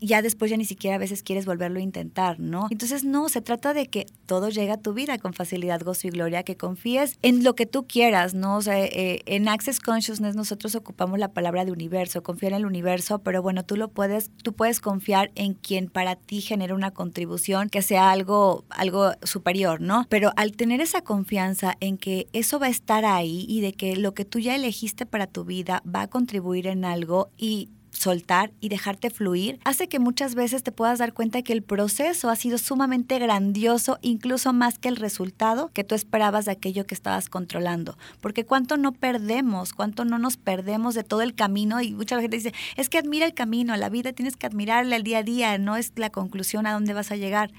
ya 0.00 0.22
después 0.22 0.50
ya 0.50 0.56
ni 0.56 0.64
siquiera 0.64 0.96
a 0.96 0.98
veces 0.98 1.22
quieres 1.22 1.46
volverlo 1.46 1.78
a 1.78 1.82
intentar, 1.82 2.40
¿no? 2.40 2.68
Entonces, 2.70 3.04
no, 3.04 3.28
se 3.28 3.40
trata 3.40 3.74
de 3.74 3.86
que 3.86 4.06
todo 4.26 4.48
llega 4.48 4.74
a 4.74 4.80
tu 4.80 4.94
vida 4.94 5.18
con 5.18 5.34
facilidad, 5.34 5.82
gozo 5.82 6.08
y 6.08 6.10
gloria, 6.10 6.42
que 6.42 6.56
confíes 6.56 7.18
en 7.22 7.44
lo 7.44 7.54
que 7.54 7.66
tú 7.66 7.86
quieras, 7.86 8.34
¿no? 8.34 8.56
O 8.56 8.62
sea, 8.62 8.82
eh, 8.82 9.22
en 9.26 9.48
Access 9.48 9.80
Consciousness 9.80 10.34
nosotros 10.34 10.74
ocupamos 10.74 11.18
la 11.18 11.32
palabra 11.32 11.64
de 11.64 11.72
universo, 11.72 12.22
confiar 12.22 12.52
en 12.52 12.58
el 12.58 12.66
universo, 12.66 13.20
pero 13.20 13.42
bueno, 13.42 13.64
tú 13.64 13.76
lo 13.76 13.88
puedes, 13.88 14.30
tú 14.42 14.52
puedes 14.52 14.80
confiar 14.80 15.30
en 15.34 15.54
quien 15.54 15.88
para 15.88 16.16
ti 16.16 16.40
genera 16.40 16.74
una 16.74 16.92
contribución 16.92 17.68
que 17.68 17.82
sea 17.82 18.10
algo, 18.10 18.64
algo 18.70 19.12
superior, 19.22 19.80
¿no? 19.80 20.06
Pero 20.08 20.32
al 20.36 20.52
tener 20.52 20.80
esa 20.80 21.02
confianza 21.02 21.76
en 21.80 21.98
que 21.98 22.28
eso 22.32 22.58
va 22.58 22.66
a 22.66 22.70
estar 22.70 23.04
ahí 23.04 23.44
y 23.48 23.60
de 23.60 23.72
que 23.72 23.96
lo 23.96 24.14
que 24.14 24.24
tú 24.24 24.38
ya 24.38 24.54
elegiste 24.54 25.06
para 25.06 25.26
tu 25.26 25.44
vida 25.44 25.82
va 25.86 26.02
a 26.02 26.06
contribuir 26.08 26.66
en 26.66 26.84
algo 26.84 27.30
y 27.36 27.68
soltar 28.00 28.50
y 28.60 28.70
dejarte 28.70 29.10
fluir, 29.10 29.60
hace 29.64 29.88
que 29.88 29.98
muchas 29.98 30.34
veces 30.34 30.62
te 30.62 30.72
puedas 30.72 30.98
dar 30.98 31.12
cuenta 31.12 31.42
que 31.42 31.52
el 31.52 31.62
proceso 31.62 32.30
ha 32.30 32.36
sido 32.36 32.56
sumamente 32.56 33.18
grandioso, 33.18 33.98
incluso 34.00 34.54
más 34.54 34.78
que 34.78 34.88
el 34.88 34.96
resultado 34.96 35.70
que 35.74 35.84
tú 35.84 35.94
esperabas 35.94 36.46
de 36.46 36.52
aquello 36.52 36.86
que 36.86 36.94
estabas 36.94 37.28
controlando. 37.28 37.98
Porque 38.22 38.46
cuánto 38.46 38.78
no 38.78 38.92
perdemos, 38.92 39.74
cuánto 39.74 40.06
no 40.06 40.18
nos 40.18 40.38
perdemos 40.38 40.94
de 40.94 41.04
todo 41.04 41.20
el 41.20 41.34
camino 41.34 41.82
y 41.82 41.92
mucha 41.92 42.18
gente 42.20 42.38
dice, 42.38 42.54
es 42.76 42.88
que 42.88 42.98
admira 42.98 43.26
el 43.26 43.34
camino, 43.34 43.76
la 43.76 43.90
vida 43.90 44.14
tienes 44.14 44.36
que 44.36 44.46
admirarla 44.46 44.96
el 44.96 45.02
día 45.02 45.18
a 45.18 45.22
día, 45.22 45.58
no 45.58 45.76
es 45.76 45.92
la 45.96 46.08
conclusión 46.08 46.66
a 46.66 46.72
dónde 46.72 46.94
vas 46.94 47.10
a 47.10 47.16
llegar. 47.16 47.50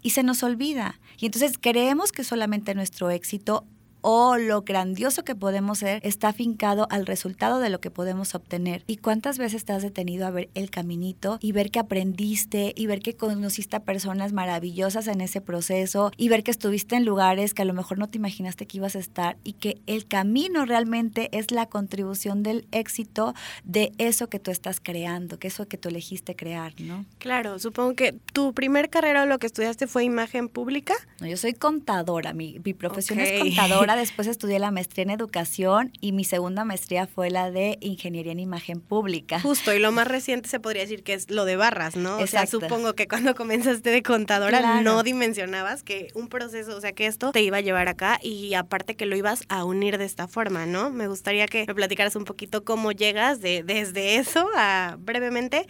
Y 0.00 0.10
se 0.10 0.22
nos 0.22 0.42
olvida. 0.42 0.98
Y 1.18 1.26
entonces 1.26 1.58
creemos 1.60 2.10
que 2.10 2.24
solamente 2.24 2.74
nuestro 2.74 3.10
éxito 3.10 3.64
o 4.02 4.36
lo 4.36 4.62
grandioso 4.62 5.24
que 5.24 5.34
podemos 5.34 5.78
ser 5.78 6.00
está 6.04 6.28
afincado 6.28 6.86
al 6.90 7.06
resultado 7.06 7.60
de 7.60 7.70
lo 7.70 7.80
que 7.80 7.90
podemos 7.90 8.34
obtener. 8.34 8.84
¿Y 8.86 8.98
cuántas 8.98 9.38
veces 9.38 9.64
te 9.64 9.72
has 9.72 9.82
detenido 9.82 10.26
a 10.26 10.30
ver 10.30 10.50
el 10.54 10.70
caminito 10.70 11.38
y 11.40 11.52
ver 11.52 11.70
que 11.70 11.78
aprendiste 11.78 12.74
y 12.76 12.86
ver 12.86 13.00
que 13.00 13.14
conociste 13.14 13.76
a 13.76 13.80
personas 13.80 14.32
maravillosas 14.32 15.06
en 15.06 15.20
ese 15.20 15.40
proceso 15.40 16.12
y 16.16 16.28
ver 16.28 16.42
que 16.42 16.50
estuviste 16.50 16.96
en 16.96 17.04
lugares 17.04 17.54
que 17.54 17.62
a 17.62 17.64
lo 17.64 17.72
mejor 17.74 17.98
no 17.98 18.08
te 18.08 18.18
imaginaste 18.18 18.66
que 18.66 18.76
ibas 18.76 18.96
a 18.96 18.98
estar 18.98 19.36
y 19.44 19.54
que 19.54 19.80
el 19.86 20.06
camino 20.06 20.66
realmente 20.66 21.28
es 21.32 21.50
la 21.50 21.66
contribución 21.66 22.42
del 22.42 22.66
éxito 22.72 23.34
de 23.64 23.92
eso 23.98 24.28
que 24.28 24.40
tú 24.40 24.50
estás 24.50 24.80
creando, 24.80 25.38
que 25.38 25.48
eso 25.48 25.66
que 25.68 25.78
tú 25.78 25.88
elegiste 25.88 26.34
crear, 26.34 26.74
¿no? 26.80 27.04
Claro, 27.18 27.58
supongo 27.58 27.94
que 27.94 28.14
tu 28.32 28.52
primer 28.52 28.90
carrera 28.90 29.22
o 29.22 29.26
lo 29.26 29.38
que 29.38 29.46
estudiaste 29.46 29.86
fue 29.86 30.04
imagen 30.04 30.48
pública. 30.48 30.94
No, 31.20 31.28
yo 31.28 31.36
soy 31.36 31.54
contadora, 31.54 32.32
mi, 32.32 32.60
mi 32.64 32.74
profesión 32.74 33.20
es 33.20 33.40
contadora 33.40 33.91
después 33.96 34.28
estudié 34.28 34.58
la 34.58 34.70
maestría 34.70 35.02
en 35.04 35.10
educación 35.10 35.92
y 36.00 36.12
mi 36.12 36.24
segunda 36.24 36.64
maestría 36.64 37.06
fue 37.06 37.30
la 37.30 37.50
de 37.50 37.78
ingeniería 37.80 38.32
en 38.32 38.40
imagen 38.40 38.80
pública. 38.80 39.40
Justo, 39.40 39.74
y 39.74 39.78
lo 39.78 39.92
más 39.92 40.08
reciente 40.08 40.48
se 40.48 40.60
podría 40.60 40.82
decir 40.82 41.02
que 41.02 41.14
es 41.14 41.30
lo 41.30 41.44
de 41.44 41.56
barras, 41.56 41.96
¿no? 41.96 42.18
O 42.18 42.26
sea, 42.26 42.46
supongo 42.46 42.94
que 42.94 43.08
cuando 43.08 43.34
comenzaste 43.36 43.90
de 43.90 44.02
contadora 44.02 44.80
no 44.82 45.02
dimensionabas 45.02 45.82
que 45.82 46.08
un 46.14 46.28
proceso, 46.28 46.76
o 46.76 46.80
sea, 46.80 46.92
que 46.92 47.06
esto 47.06 47.32
te 47.32 47.42
iba 47.42 47.58
a 47.58 47.60
llevar 47.60 47.88
acá 47.88 48.18
y 48.22 48.54
aparte 48.54 48.94
que 48.96 49.06
lo 49.06 49.16
ibas 49.16 49.44
a 49.48 49.64
unir 49.64 49.98
de 49.98 50.04
esta 50.04 50.28
forma, 50.28 50.66
¿no? 50.66 50.90
Me 50.90 51.08
gustaría 51.08 51.46
que 51.46 51.64
me 51.66 51.74
platicaras 51.74 52.16
un 52.16 52.24
poquito 52.24 52.64
cómo 52.64 52.92
llegas 52.92 53.40
de, 53.40 53.62
desde 53.62 54.16
eso 54.16 54.48
a 54.56 54.96
brevemente 54.98 55.66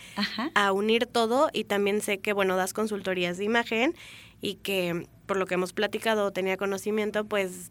a 0.55 0.73
unir 0.73 1.07
todo 1.07 1.51
y 1.53 1.65
también 1.65 2.01
sé 2.01 2.19
que, 2.19 2.33
bueno, 2.33 2.57
das 2.57 2.73
consultorías 2.73 3.39
de 3.39 3.45
imagen 3.45 3.95
y 4.41 4.57
que 4.57 5.07
por 5.27 5.37
lo 5.37 5.47
que 5.47 5.55
hemos 5.55 5.73
platicado 5.73 6.33
tenía 6.33 6.57
conocimiento, 6.57 7.25
pues 7.25 7.71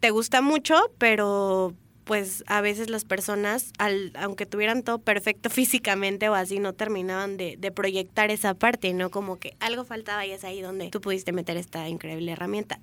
te 0.00 0.10
gusta 0.10 0.42
mucho, 0.42 0.74
pero 0.98 1.74
pues 2.04 2.44
a 2.46 2.60
veces 2.60 2.88
las 2.88 3.04
personas, 3.04 3.72
al, 3.78 4.12
aunque 4.16 4.46
tuvieran 4.46 4.84
todo 4.84 5.00
perfecto 5.00 5.50
físicamente 5.50 6.28
o 6.28 6.34
así, 6.34 6.60
no 6.60 6.72
terminaban 6.72 7.36
de, 7.36 7.56
de, 7.58 7.72
proyectar 7.72 8.30
esa 8.30 8.54
parte, 8.54 8.94
¿no? 8.94 9.10
Como 9.10 9.38
que 9.38 9.56
algo 9.58 9.84
faltaba 9.84 10.24
y 10.24 10.30
es 10.30 10.44
ahí 10.44 10.62
donde 10.62 10.88
tú 10.90 11.00
pudiste 11.00 11.32
meter 11.32 11.56
esta 11.56 11.88
increíble 11.88 12.32
herramienta. 12.32 12.80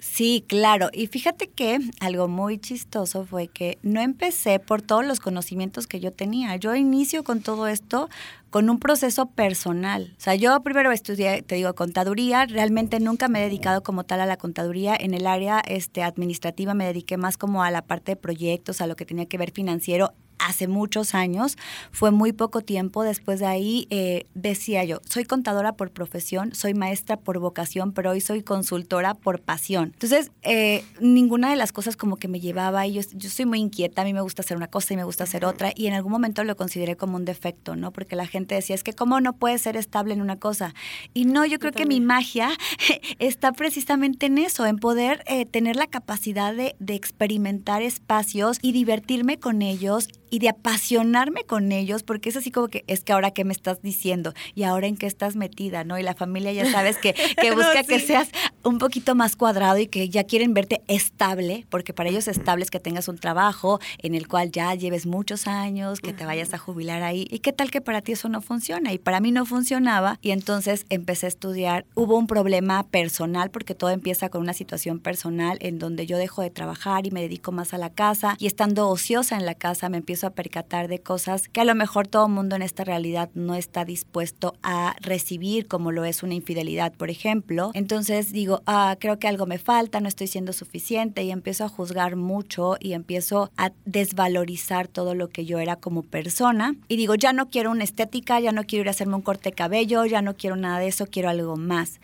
Sí, 0.00 0.44
claro. 0.48 0.88
Y 0.94 1.08
fíjate 1.08 1.48
que 1.48 1.78
algo 2.00 2.26
muy 2.26 2.58
chistoso 2.58 3.26
fue 3.26 3.48
que 3.48 3.78
no 3.82 4.00
empecé 4.00 4.58
por 4.58 4.80
todos 4.80 5.04
los 5.04 5.20
conocimientos 5.20 5.86
que 5.86 6.00
yo 6.00 6.10
tenía. 6.10 6.56
Yo 6.56 6.74
inicio 6.74 7.22
con 7.22 7.42
todo 7.42 7.66
esto 7.66 8.08
con 8.48 8.70
un 8.70 8.78
proceso 8.80 9.26
personal. 9.26 10.14
O 10.16 10.20
sea, 10.20 10.34
yo 10.34 10.58
primero 10.62 10.90
estudié, 10.90 11.42
te 11.42 11.56
digo, 11.56 11.74
contaduría. 11.74 12.46
Realmente 12.46 12.98
nunca 12.98 13.28
me 13.28 13.40
he 13.40 13.44
dedicado 13.44 13.82
como 13.82 14.04
tal 14.04 14.22
a 14.22 14.26
la 14.26 14.38
contaduría. 14.38 14.96
En 14.98 15.12
el 15.12 15.26
área 15.26 15.60
este, 15.60 16.02
administrativa 16.02 16.72
me 16.72 16.86
dediqué 16.86 17.18
más 17.18 17.36
como 17.36 17.62
a 17.62 17.70
la 17.70 17.82
parte 17.82 18.12
de 18.12 18.16
proyectos, 18.16 18.80
a 18.80 18.86
lo 18.86 18.96
que 18.96 19.04
tenía 19.04 19.26
que 19.26 19.36
ver 19.36 19.50
financiero 19.50 20.14
hace 20.40 20.68
muchos 20.68 21.14
años, 21.14 21.56
fue 21.92 22.10
muy 22.10 22.32
poco 22.32 22.60
tiempo. 22.60 23.02
Después 23.02 23.40
de 23.40 23.46
ahí 23.46 23.86
eh, 23.90 24.26
decía 24.34 24.84
yo, 24.84 25.00
soy 25.08 25.24
contadora 25.24 25.74
por 25.74 25.90
profesión, 25.90 26.54
soy 26.54 26.74
maestra 26.74 27.16
por 27.16 27.38
vocación, 27.38 27.92
pero 27.92 28.10
hoy 28.10 28.20
soy 28.20 28.42
consultora 28.42 29.14
por 29.14 29.40
pasión. 29.40 29.90
Entonces, 29.92 30.30
eh, 30.42 30.84
ninguna 31.00 31.50
de 31.50 31.56
las 31.56 31.72
cosas 31.72 31.96
como 31.96 32.16
que 32.16 32.28
me 32.28 32.40
llevaba 32.40 32.86
y 32.86 32.94
yo, 32.94 33.02
yo 33.14 33.30
soy 33.30 33.46
muy 33.46 33.60
inquieta, 33.60 34.02
a 34.02 34.04
mí 34.04 34.12
me 34.12 34.20
gusta 34.20 34.42
hacer 34.42 34.56
una 34.56 34.68
cosa 34.68 34.94
y 34.94 34.96
me 34.96 35.04
gusta 35.04 35.24
hacer 35.24 35.44
otra 35.44 35.72
y 35.74 35.86
en 35.86 35.94
algún 35.94 36.12
momento 36.12 36.44
lo 36.44 36.56
consideré 36.56 36.96
como 36.96 37.16
un 37.16 37.24
defecto, 37.24 37.76
¿no? 37.76 37.92
Porque 37.92 38.16
la 38.16 38.26
gente 38.26 38.54
decía, 38.54 38.74
es 38.74 38.84
que 38.84 38.92
cómo 38.92 39.20
no 39.20 39.34
puedes 39.34 39.62
ser 39.62 39.76
estable 39.76 40.14
en 40.14 40.20
una 40.20 40.38
cosa. 40.38 40.74
Y 41.14 41.24
no, 41.24 41.44
yo 41.44 41.58
creo 41.58 41.72
que 41.72 41.86
mi 41.86 42.00
magia 42.00 42.50
está 43.18 43.52
precisamente 43.52 44.26
en 44.26 44.38
eso, 44.38 44.66
en 44.66 44.78
poder 44.78 45.22
eh, 45.26 45.46
tener 45.46 45.76
la 45.76 45.86
capacidad 45.86 46.54
de, 46.54 46.76
de 46.78 46.94
experimentar 46.94 47.82
espacios 47.82 48.58
y 48.62 48.72
divertirme 48.72 49.38
con 49.38 49.62
ellos 49.62 50.08
y 50.30 50.38
de 50.38 50.48
apasionarme 50.48 51.44
con 51.44 51.72
ellos, 51.72 52.02
porque 52.02 52.28
es 52.28 52.36
así 52.36 52.50
como 52.50 52.68
que 52.68 52.84
es 52.86 53.04
que 53.04 53.12
ahora 53.12 53.32
qué 53.32 53.44
me 53.44 53.52
estás 53.52 53.82
diciendo 53.82 54.32
y 54.54 54.62
ahora 54.62 54.86
en 54.86 54.96
qué 54.96 55.06
estás 55.06 55.36
metida, 55.36 55.84
¿no? 55.84 55.98
Y 55.98 56.02
la 56.02 56.14
familia 56.14 56.52
ya 56.52 56.70
sabes 56.70 56.96
que, 56.96 57.14
que 57.40 57.50
busca 57.52 57.82
que 57.82 58.00
seas 58.00 58.28
un 58.62 58.78
poquito 58.78 59.14
más 59.14 59.36
cuadrado 59.36 59.78
y 59.78 59.86
que 59.86 60.08
ya 60.08 60.24
quieren 60.24 60.54
verte 60.54 60.82
estable, 60.88 61.66
porque 61.70 61.92
para 61.92 62.10
ellos 62.10 62.28
estable 62.28 62.64
es 62.64 62.70
que 62.70 62.80
tengas 62.80 63.08
un 63.08 63.18
trabajo 63.18 63.80
en 63.98 64.14
el 64.14 64.28
cual 64.28 64.50
ya 64.50 64.74
lleves 64.74 65.06
muchos 65.06 65.46
años, 65.46 66.00
que 66.00 66.12
te 66.12 66.26
vayas 66.26 66.54
a 66.54 66.58
jubilar 66.58 67.02
ahí. 67.02 67.26
¿Y 67.30 67.40
qué 67.40 67.52
tal 67.52 67.70
que 67.70 67.80
para 67.80 68.00
ti 68.00 68.12
eso 68.12 68.28
no 68.28 68.40
funciona? 68.40 68.92
Y 68.92 68.98
para 68.98 69.20
mí 69.20 69.32
no 69.32 69.44
funcionaba 69.46 70.18
y 70.22 70.30
entonces 70.30 70.86
empecé 70.88 71.26
a 71.26 71.28
estudiar. 71.28 71.86
Hubo 71.94 72.16
un 72.16 72.26
problema 72.26 72.84
personal 72.84 73.50
porque 73.50 73.74
todo 73.74 73.90
empieza 73.90 74.28
con 74.28 74.42
una 74.42 74.52
situación 74.52 75.00
personal 75.00 75.58
en 75.60 75.78
donde 75.78 76.06
yo 76.06 76.18
dejo 76.18 76.42
de 76.42 76.50
trabajar 76.50 77.06
y 77.06 77.10
me 77.10 77.22
dedico 77.22 77.52
más 77.52 77.74
a 77.74 77.78
la 77.78 77.90
casa 77.90 78.36
y 78.38 78.46
estando 78.46 78.88
ociosa 78.88 79.36
en 79.36 79.46
la 79.46 79.54
casa 79.54 79.88
me 79.88 79.98
empiezo 79.98 80.19
a 80.26 80.30
percatar 80.30 80.88
de 80.88 81.00
cosas 81.00 81.48
que 81.48 81.60
a 81.60 81.64
lo 81.64 81.74
mejor 81.74 82.06
todo 82.06 82.28
mundo 82.28 82.56
en 82.56 82.62
esta 82.62 82.84
realidad 82.84 83.30
no 83.34 83.54
está 83.54 83.84
dispuesto 83.84 84.54
a 84.62 84.96
recibir, 85.00 85.66
como 85.66 85.92
lo 85.92 86.04
es 86.04 86.22
una 86.22 86.34
infidelidad, 86.34 86.92
por 86.92 87.10
ejemplo. 87.10 87.70
Entonces 87.74 88.32
digo, 88.32 88.62
ah, 88.66 88.96
creo 88.98 89.18
que 89.18 89.28
algo 89.28 89.46
me 89.46 89.58
falta, 89.58 90.00
no 90.00 90.08
estoy 90.08 90.26
siendo 90.26 90.52
suficiente 90.52 91.22
y 91.22 91.30
empiezo 91.30 91.64
a 91.64 91.68
juzgar 91.68 92.16
mucho 92.16 92.76
y 92.80 92.92
empiezo 92.92 93.50
a 93.56 93.72
desvalorizar 93.84 94.88
todo 94.88 95.14
lo 95.14 95.28
que 95.28 95.44
yo 95.44 95.58
era 95.58 95.76
como 95.76 96.02
persona. 96.02 96.74
Y 96.88 96.96
digo, 96.96 97.14
ya 97.14 97.32
no 97.32 97.50
quiero 97.50 97.70
una 97.70 97.84
estética, 97.84 98.40
ya 98.40 98.52
no 98.52 98.64
quiero 98.64 98.82
ir 98.82 98.88
a 98.88 98.92
hacerme 98.92 99.16
un 99.16 99.22
corte 99.22 99.50
de 99.50 99.54
cabello, 99.54 100.04
ya 100.06 100.22
no 100.22 100.36
quiero 100.36 100.56
nada 100.56 100.78
de 100.78 100.88
eso, 100.88 101.06
quiero 101.06 101.28
algo 101.28 101.56
más 101.56 102.00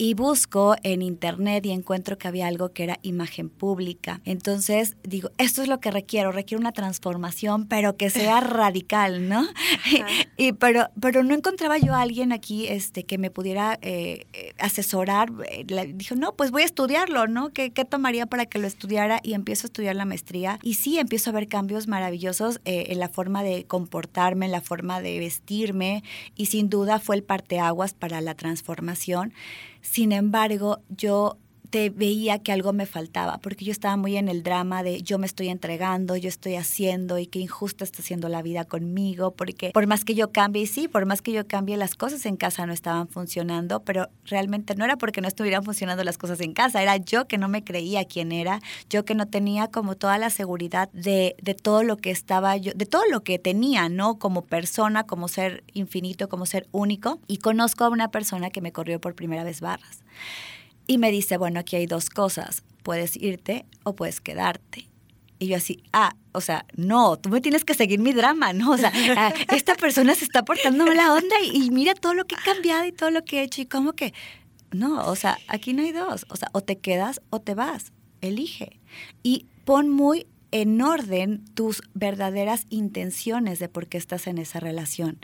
y 0.00 0.14
busco 0.14 0.76
en 0.82 1.02
internet 1.02 1.66
y 1.66 1.72
encuentro 1.72 2.16
que 2.16 2.26
había 2.26 2.46
algo 2.46 2.72
que 2.72 2.84
era 2.84 2.98
imagen 3.02 3.50
pública. 3.50 4.22
Entonces 4.24 4.96
digo, 5.02 5.30
esto 5.36 5.60
es 5.60 5.68
lo 5.68 5.78
que 5.78 5.90
requiero, 5.90 6.32
requiero 6.32 6.58
una 6.58 6.72
transformación, 6.72 7.66
pero 7.66 7.98
que 7.98 8.08
sea 8.08 8.40
radical, 8.40 9.28
¿no? 9.28 9.46
y, 10.38 10.52
pero, 10.52 10.88
pero 10.98 11.22
no 11.22 11.34
encontraba 11.34 11.76
yo 11.76 11.94
a 11.94 12.00
alguien 12.00 12.32
aquí 12.32 12.66
este, 12.66 13.04
que 13.04 13.18
me 13.18 13.30
pudiera 13.30 13.78
eh, 13.82 14.24
eh, 14.32 14.54
asesorar. 14.58 15.32
Eh, 15.50 15.66
dijo, 15.94 16.14
no, 16.14 16.34
pues 16.34 16.50
voy 16.50 16.62
a 16.62 16.64
estudiarlo, 16.64 17.26
¿no? 17.26 17.50
¿Qué, 17.50 17.70
¿Qué, 17.74 17.84
tomaría 17.84 18.24
para 18.24 18.46
que 18.46 18.58
lo 18.58 18.66
estudiara? 18.66 19.20
Y 19.22 19.34
empiezo 19.34 19.66
a 19.66 19.68
estudiar 19.68 19.96
la 19.96 20.06
maestría 20.06 20.58
y 20.62 20.74
sí, 20.76 20.98
empiezo 20.98 21.28
a 21.28 21.34
ver 21.34 21.46
cambios 21.46 21.88
maravillosos 21.88 22.62
en 22.64 22.98
la 22.98 23.10
forma 23.10 23.42
de 23.42 23.66
comportarme, 23.66 24.46
en 24.46 24.52
la 24.52 24.62
forma 24.62 25.02
de 25.02 25.18
vestirme 25.18 26.02
y 26.36 26.46
sin 26.46 26.70
duda 26.70 27.00
fue 27.00 27.16
el 27.16 27.22
parteaguas 27.22 27.92
para 27.92 28.22
la 28.22 28.34
transformación. 28.34 29.34
Sin 29.80 30.12
embargo, 30.12 30.82
yo 30.88 31.38
te 31.70 31.90
veía 31.90 32.40
que 32.40 32.52
algo 32.52 32.72
me 32.72 32.84
faltaba, 32.84 33.38
porque 33.38 33.64
yo 33.64 33.72
estaba 33.72 33.96
muy 33.96 34.16
en 34.16 34.28
el 34.28 34.42
drama 34.42 34.82
de 34.82 35.02
yo 35.02 35.18
me 35.18 35.26
estoy 35.26 35.48
entregando, 35.48 36.16
yo 36.16 36.28
estoy 36.28 36.56
haciendo 36.56 37.18
y 37.18 37.26
qué 37.26 37.38
injusta 37.38 37.84
está 37.84 38.02
haciendo 38.02 38.28
la 38.28 38.42
vida 38.42 38.64
conmigo, 38.64 39.30
porque 39.30 39.70
por 39.70 39.86
más 39.86 40.04
que 40.04 40.14
yo 40.14 40.32
cambie, 40.32 40.62
y 40.62 40.66
sí, 40.66 40.88
por 40.88 41.06
más 41.06 41.22
que 41.22 41.32
yo 41.32 41.46
cambie, 41.46 41.76
las 41.76 41.94
cosas 41.94 42.26
en 42.26 42.36
casa 42.36 42.66
no 42.66 42.72
estaban 42.72 43.08
funcionando, 43.08 43.82
pero 43.84 44.08
realmente 44.24 44.74
no 44.74 44.84
era 44.84 44.96
porque 44.96 45.20
no 45.20 45.28
estuvieran 45.28 45.64
funcionando 45.64 46.02
las 46.02 46.18
cosas 46.18 46.40
en 46.40 46.52
casa, 46.52 46.82
era 46.82 46.96
yo 46.96 47.28
que 47.28 47.38
no 47.38 47.48
me 47.48 47.62
creía 47.62 48.04
quién 48.04 48.32
era, 48.32 48.60
yo 48.88 49.04
que 49.04 49.14
no 49.14 49.28
tenía 49.28 49.68
como 49.68 49.96
toda 49.96 50.18
la 50.18 50.30
seguridad 50.30 50.90
de, 50.92 51.36
de 51.40 51.54
todo 51.54 51.84
lo 51.84 51.96
que 51.96 52.10
estaba 52.10 52.56
yo, 52.56 52.72
de 52.74 52.86
todo 52.86 53.02
lo 53.10 53.22
que 53.22 53.38
tenía, 53.38 53.88
¿no? 53.88 54.18
Como 54.18 54.42
persona, 54.42 55.04
como 55.04 55.28
ser 55.28 55.62
infinito, 55.72 56.28
como 56.28 56.46
ser 56.46 56.66
único, 56.72 57.20
y 57.28 57.38
conozco 57.38 57.84
a 57.84 57.88
una 57.88 58.10
persona 58.10 58.50
que 58.50 58.60
me 58.60 58.72
corrió 58.72 59.00
por 59.00 59.14
primera 59.14 59.44
vez 59.44 59.60
barras. 59.60 60.02
Y 60.90 60.98
me 60.98 61.12
dice, 61.12 61.36
bueno, 61.36 61.60
aquí 61.60 61.76
hay 61.76 61.86
dos 61.86 62.10
cosas, 62.10 62.64
puedes 62.82 63.16
irte 63.16 63.64
o 63.84 63.94
puedes 63.94 64.20
quedarte. 64.20 64.88
Y 65.38 65.46
yo 65.46 65.56
así, 65.56 65.84
ah, 65.92 66.16
o 66.32 66.40
sea, 66.40 66.66
no, 66.74 67.16
tú 67.16 67.28
me 67.28 67.40
tienes 67.40 67.64
que 67.64 67.74
seguir 67.74 68.00
mi 68.00 68.12
drama, 68.12 68.52
¿no? 68.52 68.72
O 68.72 68.76
sea, 68.76 68.90
ah, 69.16 69.32
esta 69.54 69.76
persona 69.76 70.16
se 70.16 70.24
está 70.24 70.44
portando 70.44 70.84
la 70.86 71.12
onda 71.14 71.36
y, 71.44 71.70
mira 71.70 71.94
todo 71.94 72.12
lo 72.12 72.24
que 72.24 72.34
he 72.34 72.38
cambiado 72.38 72.86
y 72.86 72.90
todo 72.90 73.12
lo 73.12 73.24
que 73.24 73.38
he 73.38 73.42
hecho 73.44 73.62
y 73.62 73.66
como 73.66 73.92
que, 73.92 74.12
no, 74.72 75.06
o 75.06 75.14
sea, 75.14 75.38
aquí 75.46 75.74
no 75.74 75.82
hay 75.82 75.92
dos, 75.92 76.26
o 76.28 76.34
sea, 76.34 76.48
o 76.50 76.60
te 76.60 76.78
quedas 76.78 77.20
o 77.30 77.40
te 77.40 77.54
vas, 77.54 77.92
elige. 78.20 78.80
Y 79.22 79.46
pon 79.64 79.90
muy 79.90 80.26
en 80.50 80.82
orden 80.82 81.44
tus 81.54 81.82
verdaderas 81.94 82.66
intenciones 82.68 83.60
de 83.60 83.68
por 83.68 83.86
qué 83.86 83.96
estás 83.96 84.26
en 84.26 84.38
esa 84.38 84.58
relación. 84.58 85.20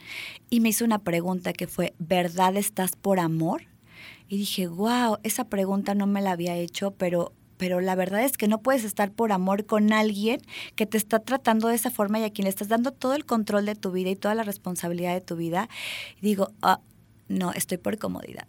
Y 0.48 0.60
me 0.60 0.68
hizo 0.68 0.84
una 0.84 1.00
pregunta 1.00 1.52
que 1.52 1.66
fue, 1.66 1.92
¿verdad 1.98 2.56
estás 2.56 2.94
por 2.94 3.18
amor? 3.18 3.62
Y 4.28 4.38
dije, 4.38 4.66
wow, 4.66 5.18
esa 5.22 5.44
pregunta 5.44 5.94
no 5.94 6.06
me 6.06 6.22
la 6.22 6.32
había 6.32 6.56
hecho, 6.56 6.92
pero 6.92 7.32
pero 7.56 7.80
la 7.80 7.94
verdad 7.94 8.22
es 8.22 8.36
que 8.36 8.48
no 8.48 8.60
puedes 8.60 8.84
estar 8.84 9.10
por 9.12 9.32
amor 9.32 9.64
con 9.66 9.92
alguien 9.92 10.40
que 10.74 10.86
te 10.86 10.98
está 10.98 11.20
tratando 11.20 11.68
de 11.68 11.74
esa 11.74 11.90
forma 11.90 12.18
y 12.18 12.24
a 12.24 12.30
quien 12.30 12.44
le 12.44 12.50
estás 12.50 12.68
dando 12.68 12.92
todo 12.92 13.14
el 13.14 13.24
control 13.24 13.64
de 13.66 13.74
tu 13.74 13.92
vida 13.92 14.10
y 14.10 14.16
toda 14.16 14.34
la 14.34 14.42
responsabilidad 14.42 15.14
de 15.14 15.20
tu 15.20 15.36
vida. 15.36 15.68
Y 16.20 16.26
digo, 16.26 16.52
ah, 16.62 16.80
no, 17.28 17.52
estoy 17.52 17.78
por 17.78 17.98
comodidad. 17.98 18.46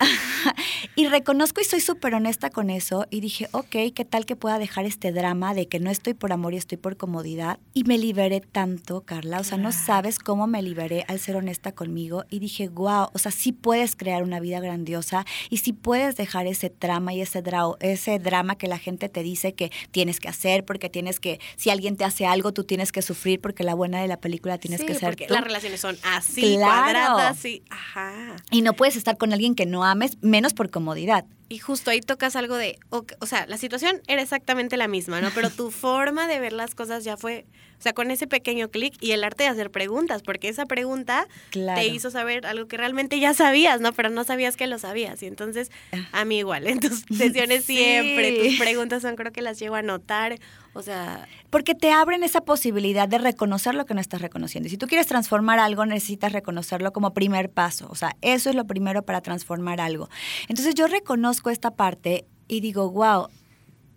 y 0.96 1.06
reconozco 1.08 1.60
y 1.60 1.64
soy 1.64 1.80
súper 1.80 2.14
honesta 2.14 2.50
con 2.50 2.70
eso 2.70 3.06
y 3.10 3.20
dije, 3.20 3.48
ok, 3.52 3.92
¿qué 3.94 4.06
tal 4.08 4.26
que 4.26 4.36
pueda 4.36 4.58
dejar 4.58 4.84
este 4.84 5.12
drama 5.12 5.54
de 5.54 5.68
que 5.68 5.80
no 5.80 5.90
estoy 5.90 6.14
por 6.14 6.32
amor 6.32 6.54
y 6.54 6.56
estoy 6.56 6.78
por 6.78 6.96
comodidad? 6.96 7.58
Y 7.74 7.84
me 7.84 7.98
liberé 7.98 8.40
tanto, 8.40 9.02
Carla, 9.02 9.40
o 9.40 9.44
sea, 9.44 9.58
no 9.58 9.72
sabes 9.72 10.18
cómo 10.18 10.46
me 10.46 10.62
liberé 10.62 11.04
al 11.08 11.18
ser 11.18 11.36
honesta 11.36 11.72
conmigo 11.72 12.24
y 12.30 12.38
dije, 12.38 12.68
wow, 12.68 13.08
o 13.12 13.18
sea, 13.18 13.32
sí 13.32 13.52
puedes 13.52 13.96
crear 13.96 14.22
una 14.22 14.40
vida 14.40 14.60
grandiosa 14.60 15.24
y 15.50 15.58
sí 15.58 15.72
puedes 15.72 16.16
dejar 16.16 16.46
ese 16.46 16.70
trama 16.70 17.14
y 17.14 17.20
ese, 17.20 17.42
ese 17.80 18.18
drama 18.18 18.56
que 18.56 18.68
la 18.68 18.78
gente 18.78 19.08
te 19.08 19.22
dice 19.22 19.54
que 19.54 19.70
tienes 19.90 20.20
que 20.20 20.28
hacer 20.28 20.64
porque 20.64 20.88
tienes 20.90 21.20
que, 21.20 21.40
si 21.56 21.70
alguien 21.70 21.96
te 21.96 22.04
hace 22.04 22.26
algo, 22.26 22.52
tú 22.52 22.64
tienes 22.64 22.92
que 22.92 23.02
sufrir 23.02 23.40
porque 23.40 23.64
la 23.64 23.74
buena 23.74 24.00
de 24.00 24.08
la 24.08 24.18
película 24.18 24.58
tienes 24.58 24.82
que 24.82 24.94
ser 24.94 25.10
porque 25.10 25.26
Las 25.28 25.44
relaciones 25.44 25.80
son 25.80 25.96
así, 26.02 26.56
cuadradas, 26.56 27.38
así, 27.38 27.62
ajá. 27.70 28.36
Y 28.50 28.62
no 28.62 28.74
puedes 28.74 28.96
estar 28.96 29.16
con 29.16 29.32
alguien 29.32 29.54
que 29.54 29.66
no 29.66 29.84
menos 29.94 30.54
por 30.54 30.70
comodidad. 30.70 31.24
Y 31.48 31.58
justo 31.58 31.90
ahí 31.90 32.00
tocas 32.00 32.34
algo 32.34 32.56
de, 32.56 32.78
o, 32.90 33.26
sea, 33.26 33.46
la 33.46 33.56
situación 33.56 34.00
era 34.08 34.20
exactamente 34.20 34.76
la 34.76 34.88
misma, 34.88 35.20
¿no? 35.20 35.30
Pero 35.34 35.50
tu 35.50 35.70
forma 35.70 36.26
de 36.26 36.40
ver 36.40 36.52
las 36.52 36.74
cosas 36.74 37.04
ya 37.04 37.16
fue, 37.16 37.46
o 37.78 37.82
sea, 37.82 37.92
con 37.92 38.10
ese 38.10 38.26
pequeño 38.26 38.70
clic 38.70 38.94
y 39.00 39.12
el 39.12 39.22
arte 39.22 39.44
de 39.44 39.50
hacer 39.50 39.70
preguntas, 39.70 40.22
porque 40.22 40.48
esa 40.48 40.66
pregunta 40.66 41.28
te 41.50 41.86
hizo 41.86 42.10
saber 42.10 42.46
algo 42.46 42.68
que 42.68 42.76
realmente 42.76 43.20
ya 43.20 43.34
sabías, 43.34 43.80
¿no? 43.80 43.92
Pero 43.92 44.10
no 44.10 44.24
sabías 44.24 44.56
que 44.56 44.66
lo 44.66 44.78
sabías. 44.78 45.22
Y 45.22 45.26
entonces, 45.26 45.70
ah. 45.92 46.08
a 46.12 46.24
mí 46.24 46.38
igual, 46.38 46.66
en 46.66 46.80
tus 46.80 47.00
sesiones 47.16 47.64
siempre, 47.64 48.32
tus 48.32 48.58
preguntas 48.58 49.02
son, 49.02 49.16
creo 49.16 49.32
que 49.32 49.42
las 49.42 49.58
llevo 49.58 49.74
a 49.74 49.82
notar, 49.82 50.38
o 50.72 50.82
sea... 50.82 51.28
Porque 51.50 51.74
te 51.74 51.90
abren 51.90 52.22
esa 52.22 52.42
posibilidad 52.42 53.08
de 53.08 53.18
reconocer 53.18 53.74
lo 53.74 53.86
que 53.86 53.94
no 53.94 54.00
estás 54.00 54.20
reconociendo. 54.20 54.66
Y 54.66 54.70
si 54.70 54.78
tú 54.78 54.86
quieres 54.86 55.06
transformar 55.06 55.58
algo, 55.58 55.86
necesitas 55.86 56.32
reconocerlo 56.32 56.92
como 56.92 57.14
primer 57.14 57.50
paso. 57.50 57.86
O 57.90 57.94
sea, 57.94 58.16
eso 58.20 58.50
es 58.50 58.56
lo 58.56 58.66
primero 58.66 59.02
para 59.02 59.20
transformar 59.20 59.80
algo. 59.80 60.08
Entonces 60.48 60.74
yo 60.74 60.86
reconozco 60.86 61.50
esta 61.50 61.70
parte 61.70 62.26
y 62.48 62.60
digo, 62.60 62.90
wow, 62.90 63.28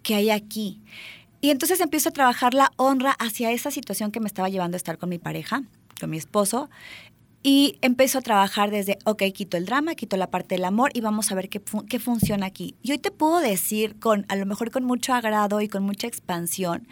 ¿qué 0.03 0.15
hay 0.15 0.29
aquí? 0.29 0.81
Y 1.41 1.51
entonces 1.51 1.79
empiezo 1.79 2.09
a 2.09 2.13
trabajar 2.13 2.53
la 2.53 2.71
honra 2.75 3.11
hacia 3.11 3.51
esa 3.51 3.71
situación 3.71 4.11
que 4.11 4.19
me 4.19 4.27
estaba 4.27 4.49
llevando 4.49 4.75
a 4.75 4.77
estar 4.77 4.97
con 4.97 5.09
mi 5.09 5.19
pareja, 5.19 5.63
con 5.99 6.09
mi 6.09 6.17
esposo. 6.17 6.69
Y 7.41 7.77
empiezo 7.81 8.17
a 8.17 8.21
trabajar 8.21 8.69
desde, 8.69 8.97
ok, 9.05 9.23
quito 9.33 9.55
el 9.55 9.65
drama, 9.65 9.95
quito 9.95 10.17
la 10.17 10.29
parte 10.29 10.55
del 10.55 10.65
amor 10.65 10.91
y 10.93 10.99
vamos 10.99 11.31
a 11.31 11.35
ver 11.35 11.47
qué, 11.47 11.61
qué 11.87 11.99
funciona 11.99 12.45
aquí. 12.45 12.75
Y 12.83 12.91
hoy 12.91 12.97
te 12.97 13.11
puedo 13.11 13.39
decir, 13.39 13.97
con, 13.97 14.25
a 14.27 14.35
lo 14.35 14.45
mejor 14.45 14.71
con 14.71 14.83
mucho 14.83 15.13
agrado 15.13 15.61
y 15.61 15.69
con 15.69 15.83
mucha 15.83 16.07
expansión, 16.07 16.87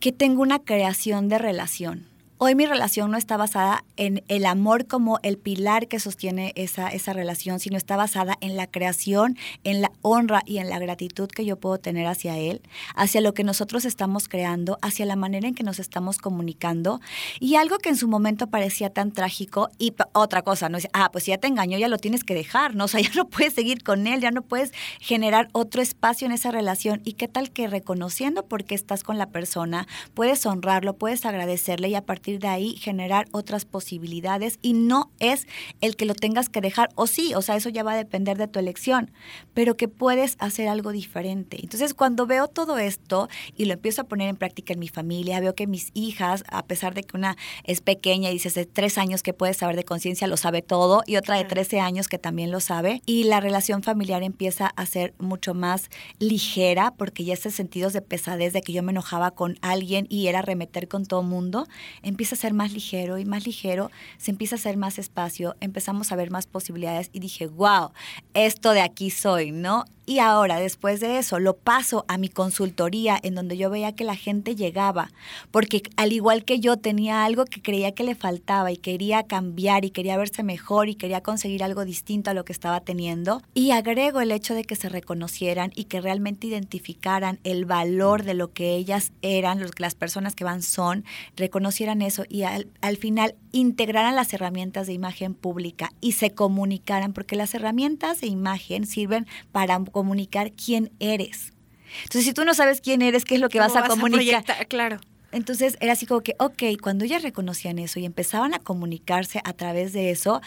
que 0.00 0.10
tengo 0.10 0.42
una 0.42 0.58
creación 0.58 1.28
de 1.28 1.38
relación 1.38 2.15
Hoy 2.38 2.54
mi 2.54 2.66
relación 2.66 3.10
no 3.10 3.16
está 3.16 3.38
basada 3.38 3.82
en 3.96 4.22
el 4.28 4.44
amor 4.44 4.86
como 4.86 5.18
el 5.22 5.38
pilar 5.38 5.88
que 5.88 5.98
sostiene 5.98 6.52
esa, 6.54 6.88
esa 6.88 7.14
relación, 7.14 7.60
sino 7.60 7.78
está 7.78 7.96
basada 7.96 8.36
en 8.42 8.58
la 8.58 8.66
creación, 8.66 9.38
en 9.64 9.80
la 9.80 9.90
honra 10.02 10.42
y 10.44 10.58
en 10.58 10.68
la 10.68 10.78
gratitud 10.78 11.28
que 11.30 11.46
yo 11.46 11.56
puedo 11.56 11.78
tener 11.78 12.06
hacia 12.06 12.36
él, 12.36 12.60
hacia 12.94 13.22
lo 13.22 13.32
que 13.32 13.42
nosotros 13.42 13.86
estamos 13.86 14.28
creando, 14.28 14.76
hacia 14.82 15.06
la 15.06 15.16
manera 15.16 15.48
en 15.48 15.54
que 15.54 15.62
nos 15.62 15.78
estamos 15.78 16.18
comunicando. 16.18 17.00
Y 17.40 17.54
algo 17.54 17.78
que 17.78 17.88
en 17.88 17.96
su 17.96 18.06
momento 18.06 18.48
parecía 18.48 18.90
tan 18.90 19.12
trágico, 19.12 19.70
y 19.78 19.94
otra 20.12 20.42
cosa, 20.42 20.68
no 20.68 20.76
es, 20.76 20.88
ah, 20.92 21.08
pues 21.10 21.24
ya 21.24 21.38
te 21.38 21.48
engañó, 21.48 21.78
ya 21.78 21.88
lo 21.88 21.96
tienes 21.96 22.22
que 22.22 22.34
dejar, 22.34 22.74
¿no? 22.74 22.84
O 22.86 22.88
sea, 22.88 23.00
ya 23.00 23.10
no 23.16 23.28
puedes 23.28 23.54
seguir 23.54 23.82
con 23.82 24.06
él, 24.06 24.20
ya 24.20 24.30
no 24.30 24.42
puedes 24.42 24.72
generar 25.00 25.48
otro 25.52 25.82
espacio 25.82 26.26
en 26.26 26.32
esa 26.32 26.52
relación. 26.52 27.00
¿Y 27.02 27.14
qué 27.14 27.26
tal 27.26 27.50
que 27.50 27.66
reconociendo 27.66 28.44
por 28.44 28.64
qué 28.64 28.76
estás 28.76 29.02
con 29.02 29.18
la 29.18 29.26
persona, 29.26 29.88
puedes 30.14 30.46
honrarlo, 30.46 30.96
puedes 30.96 31.26
agradecerle 31.26 31.88
y 31.88 31.96
a 31.96 32.02
partir 32.26 32.40
de 32.40 32.48
ahí 32.48 32.76
generar 32.76 33.28
otras 33.30 33.64
posibilidades 33.64 34.58
y 34.60 34.72
no 34.72 35.12
es 35.20 35.46
el 35.80 35.94
que 35.94 36.06
lo 36.06 36.14
tengas 36.14 36.48
que 36.48 36.60
dejar 36.60 36.88
o 36.96 37.06
sí, 37.06 37.34
o 37.36 37.42
sea, 37.42 37.54
eso 37.54 37.68
ya 37.68 37.84
va 37.84 37.92
a 37.92 37.96
depender 37.96 38.36
de 38.36 38.48
tu 38.48 38.58
elección, 38.58 39.12
pero 39.54 39.76
que 39.76 39.86
puedes 39.86 40.34
hacer 40.40 40.66
algo 40.66 40.90
diferente. 40.90 41.58
Entonces, 41.62 41.94
cuando 41.94 42.26
veo 42.26 42.48
todo 42.48 42.78
esto 42.78 43.28
y 43.56 43.66
lo 43.66 43.74
empiezo 43.74 44.02
a 44.02 44.04
poner 44.06 44.28
en 44.28 44.34
práctica 44.34 44.72
en 44.72 44.80
mi 44.80 44.88
familia, 44.88 45.38
veo 45.38 45.54
que 45.54 45.68
mis 45.68 45.92
hijas, 45.94 46.42
a 46.48 46.64
pesar 46.64 46.94
de 46.94 47.04
que 47.04 47.16
una 47.16 47.36
es 47.62 47.80
pequeña 47.80 48.28
y 48.30 48.32
dices 48.32 48.54
de 48.54 48.66
tres 48.66 48.98
años 48.98 49.22
que 49.22 49.32
puede 49.32 49.54
saber 49.54 49.76
de 49.76 49.84
conciencia, 49.84 50.26
lo 50.26 50.36
sabe 50.36 50.62
todo, 50.62 51.04
y 51.06 51.18
otra 51.18 51.36
de 51.36 51.44
13 51.44 51.78
años 51.78 52.08
que 52.08 52.18
también 52.18 52.50
lo 52.50 52.58
sabe, 52.58 53.02
y 53.06 53.22
la 53.22 53.38
relación 53.38 53.84
familiar 53.84 54.24
empieza 54.24 54.66
a 54.66 54.84
ser 54.84 55.14
mucho 55.20 55.54
más 55.54 55.90
ligera 56.18 56.92
porque 56.98 57.22
ya 57.22 57.34
esos 57.34 57.54
sentidos 57.54 57.92
de 57.92 58.02
pesadez 58.02 58.52
de 58.52 58.62
que 58.62 58.72
yo 58.72 58.82
me 58.82 58.90
enojaba 58.90 59.30
con 59.30 59.58
alguien 59.62 60.06
y 60.08 60.26
era 60.26 60.42
remeter 60.42 60.88
con 60.88 61.06
todo 61.06 61.22
mundo, 61.22 61.68
empieza 62.16 62.34
a 62.34 62.38
ser 62.38 62.54
más 62.54 62.72
ligero 62.72 63.18
y 63.18 63.26
más 63.26 63.44
ligero, 63.44 63.90
se 64.16 64.30
empieza 64.30 64.56
a 64.56 64.58
hacer 64.58 64.78
más 64.78 64.98
espacio, 64.98 65.54
empezamos 65.60 66.12
a 66.12 66.16
ver 66.16 66.30
más 66.30 66.46
posibilidades 66.46 67.10
y 67.12 67.20
dije, 67.20 67.46
wow, 67.46 67.90
esto 68.32 68.72
de 68.72 68.80
aquí 68.80 69.10
soy, 69.10 69.52
¿no? 69.52 69.84
Y 70.08 70.20
ahora, 70.20 70.60
después 70.60 71.00
de 71.00 71.18
eso, 71.18 71.40
lo 71.40 71.56
paso 71.56 72.04
a 72.06 72.16
mi 72.16 72.28
consultoría 72.28 73.18
en 73.20 73.34
donde 73.34 73.56
yo 73.56 73.70
veía 73.70 73.96
que 73.96 74.04
la 74.04 74.14
gente 74.14 74.54
llegaba, 74.54 75.10
porque 75.50 75.82
al 75.96 76.12
igual 76.12 76.44
que 76.44 76.60
yo 76.60 76.76
tenía 76.76 77.24
algo 77.24 77.44
que 77.44 77.60
creía 77.60 77.92
que 77.92 78.04
le 78.04 78.14
faltaba 78.14 78.70
y 78.70 78.76
quería 78.76 79.24
cambiar 79.24 79.84
y 79.84 79.90
quería 79.90 80.16
verse 80.16 80.44
mejor 80.44 80.88
y 80.88 80.94
quería 80.94 81.22
conseguir 81.22 81.64
algo 81.64 81.84
distinto 81.84 82.30
a 82.30 82.34
lo 82.34 82.44
que 82.44 82.52
estaba 82.52 82.80
teniendo. 82.82 83.42
Y 83.52 83.72
agrego 83.72 84.20
el 84.20 84.30
hecho 84.30 84.54
de 84.54 84.62
que 84.62 84.76
se 84.76 84.88
reconocieran 84.88 85.72
y 85.74 85.84
que 85.84 86.00
realmente 86.00 86.46
identificaran 86.46 87.40
el 87.42 87.64
valor 87.64 88.22
de 88.22 88.34
lo 88.34 88.52
que 88.52 88.76
ellas 88.76 89.10
eran, 89.22 89.60
las 89.78 89.96
personas 89.96 90.36
que 90.36 90.44
van 90.44 90.62
son, 90.62 91.04
reconocieran 91.36 92.00
eso 92.00 92.24
y 92.28 92.42
al, 92.42 92.68
al 92.80 92.96
final 92.96 93.34
integraran 93.50 94.14
las 94.14 94.32
herramientas 94.32 94.86
de 94.86 94.92
imagen 94.92 95.34
pública 95.34 95.92
y 96.00 96.12
se 96.12 96.30
comunicaran, 96.30 97.12
porque 97.12 97.34
las 97.34 97.54
herramientas 97.54 98.20
de 98.20 98.28
imagen 98.28 98.86
sirven 98.86 99.26
para 99.50 99.74
comunicar 99.96 100.52
quién 100.52 100.92
eres. 101.00 101.54
Entonces, 102.02 102.24
si 102.26 102.34
tú 102.34 102.44
no 102.44 102.52
sabes 102.52 102.82
quién 102.82 103.00
eres, 103.00 103.24
¿qué 103.24 103.36
es 103.36 103.40
lo 103.40 103.48
que 103.48 103.58
vas, 103.58 103.74
a 103.74 103.88
comunicar? 103.88 104.44
claro. 104.68 104.98
Entonces 105.36 105.76
era 105.80 105.92
así 105.92 106.06
como 106.06 106.22
que, 106.22 106.34
ok, 106.38 106.80
cuando 106.80 107.04
ellas 107.04 107.22
reconocían 107.22 107.78
eso 107.78 108.00
y 108.00 108.06
empezaban 108.06 108.54
a 108.54 108.58
comunicarse 108.58 109.42
a 109.44 109.52
través 109.52 109.92
de 109.92 110.10
eso, 110.10 110.40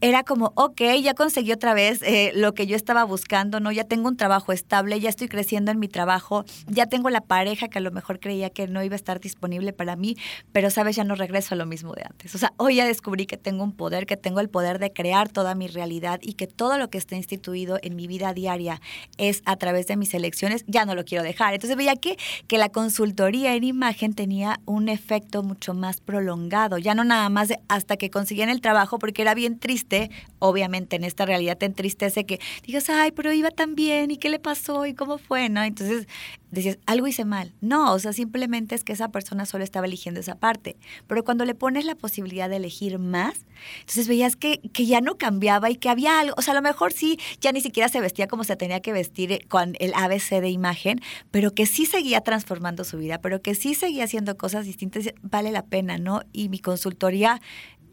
era 0.00 0.22
como, 0.22 0.54
ok, 0.56 0.80
ya 1.02 1.12
conseguí 1.12 1.52
otra 1.52 1.74
vez 1.74 2.00
eh, 2.00 2.32
lo 2.34 2.54
que 2.54 2.66
yo 2.66 2.74
estaba 2.74 3.04
buscando, 3.04 3.60
¿no? 3.60 3.70
Ya 3.70 3.84
tengo 3.84 4.08
un 4.08 4.16
trabajo 4.16 4.54
estable, 4.54 4.98
ya 4.98 5.10
estoy 5.10 5.28
creciendo 5.28 5.70
en 5.72 5.78
mi 5.78 5.88
trabajo, 5.88 6.46
ya 6.68 6.86
tengo 6.86 7.10
la 7.10 7.20
pareja 7.20 7.68
que 7.68 7.76
a 7.76 7.82
lo 7.82 7.90
mejor 7.90 8.18
creía 8.18 8.48
que 8.48 8.66
no 8.66 8.82
iba 8.82 8.94
a 8.94 8.96
estar 8.96 9.20
disponible 9.20 9.74
para 9.74 9.94
mí, 9.94 10.16
pero 10.52 10.70
sabes, 10.70 10.96
ya 10.96 11.04
no 11.04 11.16
regreso 11.16 11.54
a 11.54 11.58
lo 11.58 11.66
mismo 11.66 11.92
de 11.92 12.04
antes. 12.08 12.34
O 12.34 12.38
sea, 12.38 12.54
hoy 12.56 12.76
ya 12.76 12.86
descubrí 12.86 13.26
que 13.26 13.36
tengo 13.36 13.62
un 13.62 13.72
poder, 13.72 14.06
que 14.06 14.16
tengo 14.16 14.40
el 14.40 14.48
poder 14.48 14.78
de 14.78 14.90
crear 14.90 15.28
toda 15.28 15.54
mi 15.54 15.66
realidad 15.66 16.18
y 16.22 16.32
que 16.32 16.46
todo 16.46 16.78
lo 16.78 16.88
que 16.88 16.96
está 16.96 17.14
instituido 17.14 17.78
en 17.82 17.94
mi 17.94 18.06
vida 18.06 18.32
diaria 18.32 18.80
es 19.18 19.42
a 19.44 19.56
través 19.56 19.86
de 19.86 19.98
mis 19.98 20.14
elecciones, 20.14 20.64
ya 20.66 20.86
no 20.86 20.94
lo 20.94 21.04
quiero 21.04 21.24
dejar. 21.24 21.52
Entonces 21.52 21.76
veía 21.76 21.96
que, 21.96 22.16
que 22.48 22.56
la 22.56 22.70
consultoría 22.70 23.54
en 23.54 23.64
imagen 23.64 24.14
tenía 24.14 24.29
un 24.66 24.88
efecto 24.88 25.42
mucho 25.42 25.74
más 25.74 26.00
prolongado, 26.00 26.78
ya 26.78 26.94
no 26.94 27.04
nada 27.04 27.28
más 27.28 27.50
hasta 27.68 27.96
que 27.96 28.10
conseguían 28.10 28.48
el 28.48 28.60
trabajo, 28.60 28.98
porque 28.98 29.22
era 29.22 29.34
bien 29.34 29.58
triste, 29.58 30.10
obviamente 30.38 30.96
en 30.96 31.04
esta 31.04 31.26
realidad 31.26 31.58
te 31.58 31.66
entristece 31.66 32.24
que 32.24 32.40
digas, 32.62 32.88
ay, 32.90 33.12
pero 33.12 33.32
iba 33.32 33.50
tan 33.50 33.74
bien, 33.74 34.10
¿y 34.10 34.16
qué 34.16 34.28
le 34.28 34.38
pasó? 34.38 34.86
¿Y 34.86 34.94
cómo 34.94 35.18
fue? 35.18 35.48
¿No? 35.48 35.62
Entonces 35.62 36.06
decías, 36.50 36.78
algo 36.86 37.06
hice 37.06 37.24
mal. 37.24 37.52
No, 37.60 37.92
o 37.92 37.98
sea, 37.98 38.12
simplemente 38.12 38.74
es 38.74 38.84
que 38.84 38.92
esa 38.92 39.10
persona 39.10 39.46
solo 39.46 39.64
estaba 39.64 39.86
eligiendo 39.86 40.20
esa 40.20 40.36
parte. 40.36 40.76
Pero 41.06 41.24
cuando 41.24 41.44
le 41.44 41.54
pones 41.54 41.84
la 41.84 41.94
posibilidad 41.94 42.48
de 42.48 42.56
elegir 42.56 42.98
más, 42.98 43.44
entonces 43.80 44.08
veías 44.08 44.36
que, 44.36 44.60
que 44.72 44.86
ya 44.86 45.00
no 45.00 45.16
cambiaba 45.16 45.70
y 45.70 45.76
que 45.76 45.88
había 45.88 46.20
algo, 46.20 46.34
o 46.36 46.42
sea, 46.42 46.52
a 46.52 46.54
lo 46.56 46.62
mejor 46.62 46.92
sí, 46.92 47.18
ya 47.40 47.52
ni 47.52 47.60
siquiera 47.60 47.88
se 47.88 48.00
vestía 48.00 48.26
como 48.26 48.44
se 48.44 48.56
tenía 48.56 48.80
que 48.80 48.92
vestir 48.92 49.32
eh, 49.32 49.40
con 49.48 49.74
el 49.78 49.92
ABC 49.94 50.40
de 50.40 50.50
imagen, 50.50 51.00
pero 51.30 51.54
que 51.54 51.66
sí 51.66 51.86
seguía 51.86 52.20
transformando 52.22 52.84
su 52.84 52.98
vida, 52.98 53.20
pero 53.20 53.42
que 53.42 53.54
sí 53.54 53.74
seguía 53.74 54.04
haciendo 54.04 54.36
cosas 54.36 54.66
distintas, 54.66 55.12
vale 55.22 55.52
la 55.52 55.64
pena, 55.64 55.98
¿no? 55.98 56.22
Y 56.32 56.48
mi 56.48 56.58
consultoría 56.58 57.40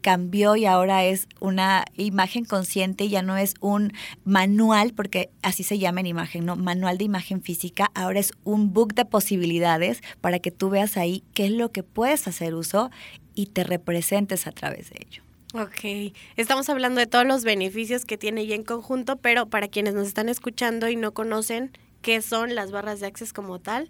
cambió 0.00 0.56
y 0.56 0.66
ahora 0.66 1.04
es 1.04 1.28
una 1.40 1.84
imagen 1.96 2.44
consciente, 2.44 3.08
ya 3.08 3.22
no 3.22 3.36
es 3.36 3.54
un 3.60 3.92
manual, 4.24 4.92
porque 4.94 5.30
así 5.42 5.62
se 5.62 5.78
llama 5.78 6.00
en 6.00 6.06
imagen, 6.06 6.46
¿no? 6.46 6.56
Manual 6.56 6.98
de 6.98 7.04
imagen 7.04 7.42
física, 7.42 7.90
ahora 7.94 8.20
es 8.20 8.32
un 8.44 8.72
book 8.72 8.94
de 8.94 9.04
posibilidades 9.04 10.02
para 10.20 10.38
que 10.38 10.50
tú 10.50 10.70
veas 10.70 10.96
ahí 10.96 11.22
qué 11.34 11.46
es 11.46 11.52
lo 11.52 11.70
que 11.72 11.82
puedes 11.82 12.26
hacer 12.26 12.54
uso 12.54 12.90
y 13.34 13.46
te 13.46 13.64
representes 13.64 14.46
a 14.46 14.52
través 14.52 14.90
de 14.90 15.06
ello. 15.06 15.22
Ok, 15.54 16.12
estamos 16.36 16.68
hablando 16.68 17.00
de 17.00 17.06
todos 17.06 17.24
los 17.24 17.42
beneficios 17.42 18.04
que 18.04 18.18
tiene 18.18 18.42
y 18.42 18.52
en 18.52 18.64
conjunto, 18.64 19.16
pero 19.16 19.46
para 19.46 19.68
quienes 19.68 19.94
nos 19.94 20.06
están 20.06 20.28
escuchando 20.28 20.88
y 20.88 20.96
no 20.96 21.14
conocen 21.14 21.72
qué 22.02 22.20
son 22.20 22.54
las 22.54 22.70
barras 22.70 23.00
de 23.00 23.06
Access 23.06 23.32
como 23.32 23.58
tal, 23.58 23.88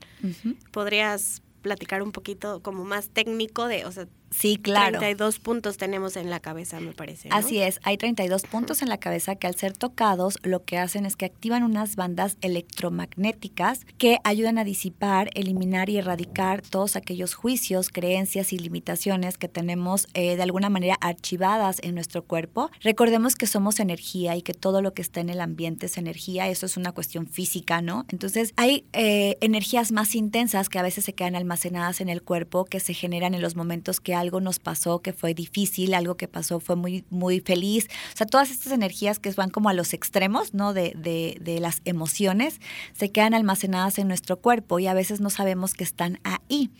¿podrías 0.71 1.43
platicar 1.63 2.03
un 2.03 2.13
poquito 2.13 2.63
como 2.63 2.85
más 2.85 3.09
técnico 3.09 3.67
de, 3.67 3.85
o 3.85 3.93
sea, 3.93 4.07
Sí, 4.31 4.57
claro. 4.57 4.99
32 4.99 5.39
puntos 5.39 5.77
tenemos 5.77 6.17
en 6.17 6.31
la 6.31 6.41
cabeza, 6.41 6.81
me 6.81 6.93
parece. 6.93 7.29
Así 7.33 7.59
es, 7.59 7.81
hay 7.83 7.97
32 7.97 8.43
puntos 8.43 8.83
en 8.83 8.89
la 8.89 8.99
cabeza 8.99 9.37
que 9.37 9.47
al 9.47 9.55
ser 9.55 9.77
tocados 9.77 10.39
lo 10.43 10.65
que 10.65 10.79
hacen 10.79 11.07
es 11.07 11.17
que 11.17 11.25
activan 11.25 11.63
unas 11.63 11.97
bandas 11.97 12.37
electromagnéticas 12.41 13.87
que 13.97 14.19
ayudan 14.25 14.59
a 14.59 14.65
disipar, 14.65 15.31
eliminar 15.35 15.89
y 15.89 15.99
erradicar 15.99 16.63
todos 16.63 16.97
aquellos 16.97 17.35
juicios, 17.35 17.89
creencias 17.89 18.53
y 18.53 18.59
limitaciones 18.59 19.39
que 19.39 19.49
tenemos 19.49 20.09
eh, 20.15 20.37
de 20.37 20.43
alguna 20.43 20.69
manera 20.71 20.97
archivadas 21.01 21.79
en 21.83 21.95
nuestro 21.95 22.25
cuerpo. 22.25 22.71
Recordemos 22.83 23.35
que 23.35 23.47
somos 23.47 23.81
energía 23.81 24.37
y 24.37 24.43
que 24.43 24.55
todo 24.55 24.83
lo 24.83 24.93
que 24.95 25.03
está 25.03 25.21
en 25.21 25.31
el 25.31 25.41
ambiente 25.41 25.87
es 25.87 25.97
energía, 25.97 26.49
eso 26.49 26.67
es 26.67 26.77
una 26.77 26.93
cuestión 26.93 27.27
física, 27.27 27.81
¿no? 27.81 28.05
Entonces 28.09 28.53
hay 28.57 28.85
eh, 28.93 29.37
energías 29.41 29.93
más 29.93 30.15
intensas 30.15 30.69
que 30.69 30.79
a 30.79 30.83
veces 30.83 31.05
se 31.05 31.13
quedan 31.13 31.37
almacenadas 31.37 32.01
en 32.01 32.09
el 32.09 32.23
cuerpo, 32.23 32.65
que 32.65 32.81
se 32.81 32.95
generan 32.95 33.35
en 33.35 33.43
los 33.43 33.57
momentos 33.57 34.01
que 34.01 34.15
algo 34.19 34.41
nos 34.41 34.59
pasó 34.59 35.01
que 35.01 35.13
fue 35.13 35.35
difícil, 35.35 35.95
algo 35.95 36.17
que 36.17 36.29
pasó 36.29 36.61
fue 36.61 36.77
muy, 36.77 37.05
muy 37.11 37.41
feliz. 37.41 37.89
O 38.13 38.17
sea, 38.17 38.27
todas 38.27 38.51
estas 38.51 38.73
energías 38.73 39.19
que 39.19 39.31
van 39.33 39.51
como 39.51 39.69
a 39.69 39.73
los 39.73 39.95
extremos, 39.95 40.55
¿no? 40.55 40.73
De, 40.75 40.93
de, 40.97 41.39
de 41.41 41.61
las 41.61 41.81
emociones, 41.85 42.61
se 42.93 43.11
quedan 43.11 43.35
almacenadas 43.35 43.99
en 43.99 44.09
nuestro 44.09 44.39
cuerpo 44.39 44.79
y 44.79 44.87
a 44.87 44.95
veces 44.95 45.21
no 45.21 45.31
sabemos 45.31 45.75
que 45.75 45.85
están 45.85 46.21
ahí. 46.25 46.71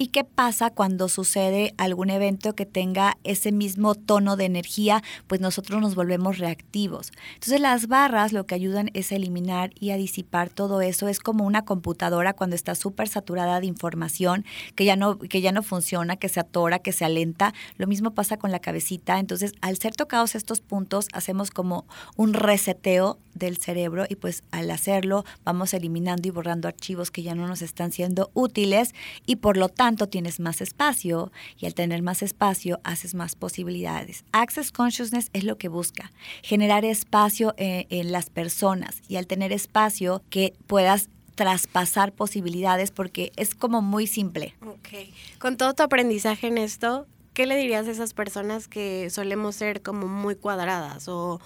¿Y 0.00 0.08
qué 0.08 0.22
pasa 0.22 0.70
cuando 0.70 1.08
sucede 1.08 1.74
algún 1.76 2.10
evento 2.10 2.54
que 2.54 2.66
tenga 2.66 3.18
ese 3.24 3.50
mismo 3.50 3.96
tono 3.96 4.36
de 4.36 4.44
energía? 4.44 5.02
Pues 5.26 5.40
nosotros 5.40 5.82
nos 5.82 5.96
volvemos 5.96 6.38
reactivos. 6.38 7.10
Entonces 7.34 7.60
las 7.60 7.88
barras 7.88 8.32
lo 8.32 8.46
que 8.46 8.54
ayudan 8.54 8.90
es 8.94 9.10
a 9.10 9.16
eliminar 9.16 9.72
y 9.74 9.90
a 9.90 9.96
disipar 9.96 10.50
todo 10.50 10.82
eso. 10.82 11.08
Es 11.08 11.18
como 11.18 11.44
una 11.44 11.64
computadora 11.64 12.32
cuando 12.34 12.54
está 12.54 12.76
súper 12.76 13.08
saturada 13.08 13.58
de 13.58 13.66
información, 13.66 14.44
que 14.76 14.84
ya, 14.84 14.94
no, 14.94 15.18
que 15.18 15.40
ya 15.40 15.50
no 15.50 15.64
funciona, 15.64 16.14
que 16.14 16.28
se 16.28 16.38
atora, 16.38 16.78
que 16.78 16.92
se 16.92 17.04
alenta. 17.04 17.52
Lo 17.76 17.88
mismo 17.88 18.12
pasa 18.12 18.36
con 18.36 18.52
la 18.52 18.60
cabecita. 18.60 19.18
Entonces 19.18 19.52
al 19.62 19.78
ser 19.78 19.96
tocados 19.96 20.36
estos 20.36 20.60
puntos, 20.60 21.08
hacemos 21.12 21.50
como 21.50 21.86
un 22.14 22.34
reseteo 22.34 23.18
del 23.34 23.58
cerebro 23.58 24.04
y 24.08 24.16
pues 24.16 24.44
al 24.52 24.70
hacerlo 24.70 25.24
vamos 25.44 25.74
eliminando 25.74 26.28
y 26.28 26.30
borrando 26.30 26.68
archivos 26.68 27.10
que 27.10 27.22
ya 27.22 27.34
no 27.34 27.46
nos 27.46 27.62
están 27.62 27.92
siendo 27.92 28.30
útiles 28.34 28.94
y 29.26 29.36
por 29.36 29.56
lo 29.56 29.68
tanto 29.68 29.87
tienes 29.96 30.40
más 30.40 30.60
espacio 30.60 31.32
y 31.56 31.66
al 31.66 31.74
tener 31.74 32.02
más 32.02 32.22
espacio 32.22 32.80
haces 32.84 33.14
más 33.14 33.34
posibilidades. 33.34 34.24
Access 34.32 34.72
Consciousness 34.72 35.30
es 35.32 35.44
lo 35.44 35.56
que 35.56 35.68
busca, 35.68 36.12
generar 36.42 36.84
espacio 36.84 37.54
en, 37.56 37.68
eh, 37.68 37.86
en 37.90 38.12
las 38.12 38.30
personas 38.30 39.02
y 39.08 39.16
al 39.16 39.26
tener 39.26 39.52
espacio 39.52 40.22
que 40.30 40.54
puedas 40.66 41.08
traspasar 41.34 42.12
posibilidades 42.12 42.90
porque 42.90 43.30
es 43.36 43.54
como 43.54 43.80
muy 43.80 44.08
simple. 44.08 44.56
Ok. 44.66 44.88
Con 45.38 45.56
todo 45.56 45.72
tu 45.72 45.84
aprendizaje 45.84 46.48
en 46.48 46.58
esto, 46.58 47.06
¿qué 47.32 47.46
le 47.46 47.56
dirías 47.56 47.86
a 47.86 47.92
esas 47.92 48.12
personas 48.12 48.66
que 48.66 49.08
solemos 49.10 49.54
ser 49.54 49.80
como 49.80 50.08
muy 50.08 50.34
cuadradas 50.34 51.06
o 51.06 51.40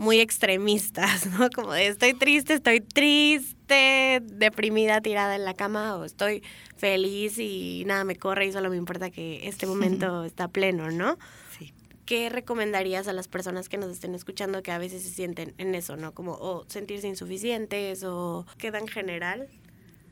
muy 0.00 0.18
extremistas, 0.18 1.26
¿no? 1.26 1.50
Como 1.50 1.72
de 1.72 1.88
estoy 1.88 2.14
triste, 2.14 2.54
estoy 2.54 2.80
triste, 2.80 4.22
deprimida, 4.24 5.02
tirada 5.02 5.36
en 5.36 5.44
la 5.44 5.52
cama, 5.52 5.96
o 5.96 6.04
estoy 6.04 6.42
feliz 6.76 7.38
y 7.38 7.84
nada 7.86 8.04
me 8.04 8.16
corre 8.16 8.46
y 8.46 8.52
solo 8.52 8.70
me 8.70 8.78
importa 8.78 9.10
que 9.10 9.46
este 9.46 9.66
momento 9.66 10.24
está 10.24 10.48
pleno, 10.48 10.90
¿no? 10.90 11.18
Sí. 11.58 11.74
¿Qué 12.06 12.30
recomendarías 12.30 13.08
a 13.08 13.12
las 13.12 13.28
personas 13.28 13.68
que 13.68 13.76
nos 13.76 13.90
estén 13.90 14.14
escuchando 14.14 14.62
que 14.62 14.72
a 14.72 14.78
veces 14.78 15.02
se 15.02 15.10
sienten 15.10 15.52
en 15.58 15.74
eso, 15.74 15.98
¿no? 15.98 16.14
Como 16.14 16.32
o 16.32 16.64
sentirse 16.68 17.06
insuficientes 17.06 18.02
o 18.02 18.46
queda 18.56 18.78
en 18.78 18.88
general 18.88 19.48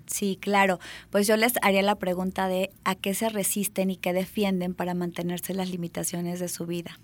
Sí, 0.06 0.38
claro. 0.40 0.78
Pues 1.10 1.26
yo 1.26 1.36
les 1.36 1.54
haría 1.60 1.82
la 1.82 1.96
pregunta 1.96 2.48
de 2.48 2.70
a 2.84 2.94
qué 2.94 3.14
se 3.14 3.28
resisten 3.28 3.90
y 3.90 3.96
qué 3.96 4.12
defienden 4.12 4.74
para 4.74 4.94
mantenerse 4.94 5.54
las 5.54 5.70
limitaciones 5.70 6.40
de 6.40 6.48
su 6.48 6.66
vida. 6.66 6.98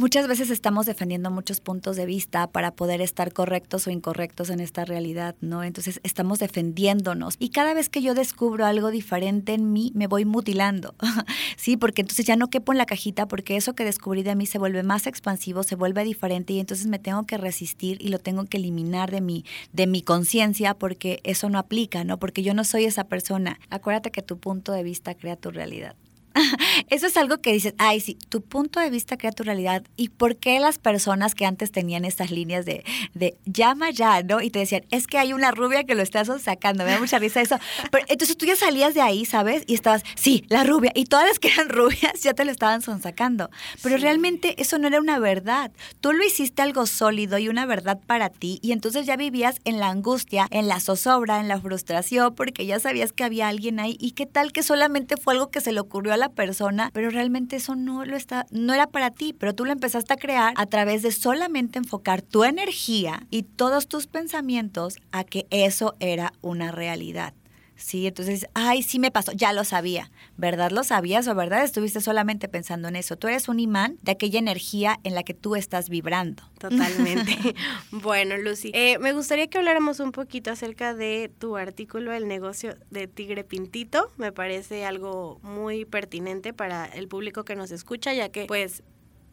Muchas 0.00 0.28
veces 0.28 0.50
estamos 0.50 0.86
defendiendo 0.86 1.28
muchos 1.28 1.58
puntos 1.58 1.96
de 1.96 2.06
vista 2.06 2.46
para 2.46 2.70
poder 2.70 3.00
estar 3.00 3.32
correctos 3.32 3.88
o 3.88 3.90
incorrectos 3.90 4.48
en 4.48 4.60
esta 4.60 4.84
realidad, 4.84 5.34
¿no? 5.40 5.64
Entonces 5.64 5.98
estamos 6.04 6.38
defendiéndonos 6.38 7.34
y 7.40 7.48
cada 7.48 7.74
vez 7.74 7.88
que 7.88 8.00
yo 8.00 8.14
descubro 8.14 8.64
algo 8.64 8.92
diferente 8.92 9.54
en 9.54 9.72
mí, 9.72 9.90
me 9.96 10.06
voy 10.06 10.24
mutilando, 10.24 10.94
¿sí? 11.56 11.76
Porque 11.76 12.02
entonces 12.02 12.24
ya 12.24 12.36
no 12.36 12.46
quepo 12.46 12.70
en 12.70 12.78
la 12.78 12.86
cajita 12.86 13.26
porque 13.26 13.56
eso 13.56 13.74
que 13.74 13.84
descubrí 13.84 14.22
de 14.22 14.36
mí 14.36 14.46
se 14.46 14.60
vuelve 14.60 14.84
más 14.84 15.08
expansivo, 15.08 15.64
se 15.64 15.74
vuelve 15.74 16.04
diferente 16.04 16.52
y 16.52 16.60
entonces 16.60 16.86
me 16.86 17.00
tengo 17.00 17.26
que 17.26 17.36
resistir 17.36 17.98
y 18.00 18.10
lo 18.10 18.20
tengo 18.20 18.44
que 18.44 18.58
eliminar 18.58 19.10
de 19.10 19.20
mi, 19.20 19.44
de 19.72 19.88
mi 19.88 20.02
conciencia 20.02 20.74
porque 20.74 21.18
eso 21.24 21.50
no 21.50 21.58
aplica, 21.58 22.04
¿no? 22.04 22.20
Porque 22.20 22.44
yo 22.44 22.54
no 22.54 22.62
soy 22.62 22.84
esa 22.84 23.02
persona. 23.02 23.58
Acuérdate 23.68 24.12
que 24.12 24.22
tu 24.22 24.38
punto 24.38 24.70
de 24.70 24.84
vista 24.84 25.16
crea 25.16 25.34
tu 25.34 25.50
realidad. 25.50 25.96
Eso 26.90 27.06
es 27.06 27.16
algo 27.16 27.38
que 27.38 27.52
dices, 27.52 27.74
ay, 27.78 28.00
sí, 28.00 28.16
tu 28.28 28.42
punto 28.42 28.80
de 28.80 28.90
vista 28.90 29.16
crea 29.16 29.32
tu 29.32 29.42
realidad. 29.42 29.82
¿Y 29.96 30.10
por 30.10 30.36
qué 30.36 30.60
las 30.60 30.78
personas 30.78 31.34
que 31.34 31.46
antes 31.46 31.72
tenían 31.72 32.04
estas 32.04 32.30
líneas 32.30 32.64
de, 32.64 32.84
de 33.14 33.36
llama 33.44 33.90
ya, 33.90 34.22
¿no? 34.22 34.40
Y 34.40 34.50
te 34.50 34.60
decían, 34.60 34.84
es 34.90 35.06
que 35.06 35.18
hay 35.18 35.32
una 35.32 35.50
rubia 35.50 35.84
que 35.84 35.94
lo 35.94 36.02
estás 36.02 36.28
sacando, 36.42 36.84
me 36.84 36.90
da 36.90 36.98
mucha 36.98 37.18
risa 37.18 37.40
eso. 37.40 37.58
Pero, 37.90 38.04
entonces 38.08 38.36
tú 38.36 38.46
ya 38.46 38.56
salías 38.56 38.94
de 38.94 39.00
ahí, 39.00 39.24
¿sabes? 39.24 39.64
Y 39.66 39.74
estabas, 39.74 40.02
sí, 40.14 40.44
la 40.48 40.64
rubia. 40.64 40.92
Y 40.94 41.04
todas 41.04 41.26
las 41.26 41.38
que 41.38 41.48
eran 41.48 41.68
rubias 41.78 42.22
ya 42.22 42.34
te 42.34 42.44
lo 42.44 42.50
estaban 42.50 42.82
sonsacando. 42.82 43.50
Pero 43.82 43.96
realmente 43.96 44.60
eso 44.60 44.78
no 44.78 44.86
era 44.86 45.00
una 45.00 45.18
verdad. 45.18 45.70
Tú 46.00 46.12
lo 46.12 46.24
hiciste 46.24 46.62
algo 46.62 46.86
sólido 46.86 47.38
y 47.38 47.48
una 47.48 47.66
verdad 47.66 48.00
para 48.06 48.30
ti. 48.30 48.58
Y 48.62 48.72
entonces 48.72 49.06
ya 49.06 49.16
vivías 49.16 49.56
en 49.64 49.78
la 49.78 49.88
angustia, 49.88 50.46
en 50.50 50.68
la 50.68 50.80
zozobra, 50.80 51.40
en 51.40 51.48
la 51.48 51.60
frustración, 51.60 52.34
porque 52.34 52.66
ya 52.66 52.80
sabías 52.80 53.12
que 53.12 53.24
había 53.24 53.48
alguien 53.48 53.80
ahí. 53.80 53.96
¿Y 54.00 54.12
qué 54.12 54.26
tal 54.26 54.52
que 54.52 54.62
solamente 54.62 55.16
fue 55.16 55.34
algo 55.34 55.50
que 55.50 55.60
se 55.60 55.72
le 55.72 55.80
ocurrió 55.80 56.12
a 56.12 56.16
la 56.16 56.27
persona, 56.30 56.90
pero 56.92 57.10
realmente 57.10 57.56
eso 57.56 57.76
no 57.76 58.04
lo 58.04 58.16
está, 58.16 58.46
no 58.50 58.74
era 58.74 58.86
para 58.86 59.10
ti, 59.10 59.32
pero 59.32 59.54
tú 59.54 59.64
lo 59.64 59.72
empezaste 59.72 60.14
a 60.14 60.16
crear 60.16 60.54
a 60.56 60.66
través 60.66 61.02
de 61.02 61.12
solamente 61.12 61.78
enfocar 61.78 62.22
tu 62.22 62.44
energía 62.44 63.26
y 63.30 63.42
todos 63.42 63.88
tus 63.88 64.06
pensamientos 64.06 64.96
a 65.12 65.24
que 65.24 65.46
eso 65.50 65.94
era 66.00 66.32
una 66.40 66.72
realidad. 66.72 67.34
Sí, 67.78 68.08
entonces, 68.08 68.46
ay, 68.54 68.82
sí 68.82 68.98
me 68.98 69.12
pasó, 69.12 69.30
ya 69.30 69.52
lo 69.52 69.62
sabía. 69.62 70.10
¿Verdad 70.36 70.72
lo 70.72 70.82
sabías 70.82 71.28
o 71.28 71.34
verdad 71.36 71.62
estuviste 71.62 72.00
solamente 72.00 72.48
pensando 72.48 72.88
en 72.88 72.96
eso? 72.96 73.16
Tú 73.16 73.28
eres 73.28 73.48
un 73.48 73.60
imán 73.60 73.98
de 74.02 74.10
aquella 74.12 74.40
energía 74.40 74.98
en 75.04 75.14
la 75.14 75.22
que 75.22 75.32
tú 75.32 75.54
estás 75.54 75.88
vibrando. 75.88 76.42
Totalmente. 76.58 77.54
bueno, 77.92 78.36
Lucy, 78.36 78.72
eh, 78.74 78.98
me 78.98 79.12
gustaría 79.12 79.46
que 79.46 79.58
habláramos 79.58 80.00
un 80.00 80.10
poquito 80.10 80.50
acerca 80.50 80.92
de 80.92 81.30
tu 81.38 81.56
artículo, 81.56 82.12
El 82.12 82.26
negocio 82.26 82.76
de 82.90 83.06
Tigre 83.06 83.44
Pintito. 83.44 84.10
Me 84.16 84.32
parece 84.32 84.84
algo 84.84 85.38
muy 85.42 85.84
pertinente 85.84 86.52
para 86.52 86.84
el 86.84 87.06
público 87.06 87.44
que 87.44 87.54
nos 87.54 87.70
escucha, 87.70 88.12
ya 88.12 88.28
que 88.28 88.46
pues 88.46 88.82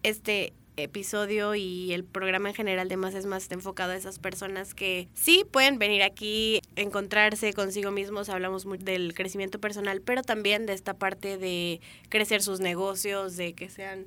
este 0.04 0.54
episodio 0.78 1.56
y 1.56 1.94
el 1.94 2.04
programa 2.04 2.50
en 2.50 2.56
general 2.56 2.90
de 2.90 2.98
Más 2.98 3.14
es 3.14 3.26
Más 3.26 3.50
enfocado 3.52 3.92
a 3.92 3.96
esas 3.96 4.20
personas 4.20 4.74
que 4.74 5.08
sí 5.14 5.46
pueden 5.50 5.80
venir 5.80 6.04
aquí, 6.04 6.62
encontrarse 6.76 7.54
consigo 7.54 7.92
mismos, 7.92 8.30
hablamos 8.30 8.66
del 8.80 9.14
crecimiento 9.14 9.60
personal, 9.60 10.02
pero 10.02 10.22
también 10.22 10.66
de 10.66 10.74
esta 10.74 10.94
parte 10.94 11.38
de 11.38 11.82
crecer 12.10 12.42
sus 12.42 12.60
negocios, 12.60 13.38
de 13.38 13.54
que 13.54 13.70
sean 13.70 14.06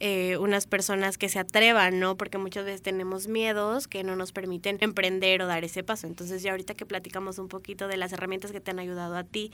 eh, 0.00 0.36
unas 0.36 0.68
personas 0.68 1.18
que 1.18 1.28
se 1.28 1.40
atrevan, 1.40 1.98
¿no? 1.98 2.16
Porque 2.16 2.38
muchas 2.38 2.64
veces 2.64 2.82
tenemos 2.82 3.26
miedos 3.26 3.88
que 3.88 4.04
no 4.04 4.14
nos 4.14 4.30
permiten 4.30 4.78
emprender 4.80 5.42
o 5.42 5.46
dar 5.46 5.64
ese 5.64 5.82
paso. 5.82 6.06
Entonces 6.06 6.40
ya 6.40 6.52
ahorita 6.52 6.74
que 6.74 6.86
platicamos 6.86 7.38
un 7.38 7.48
poquito 7.48 7.88
de 7.88 7.96
las 7.96 8.12
herramientas 8.12 8.52
que 8.52 8.60
te 8.60 8.70
han 8.70 8.78
ayudado 8.78 9.16
a 9.16 9.24
ti 9.24 9.50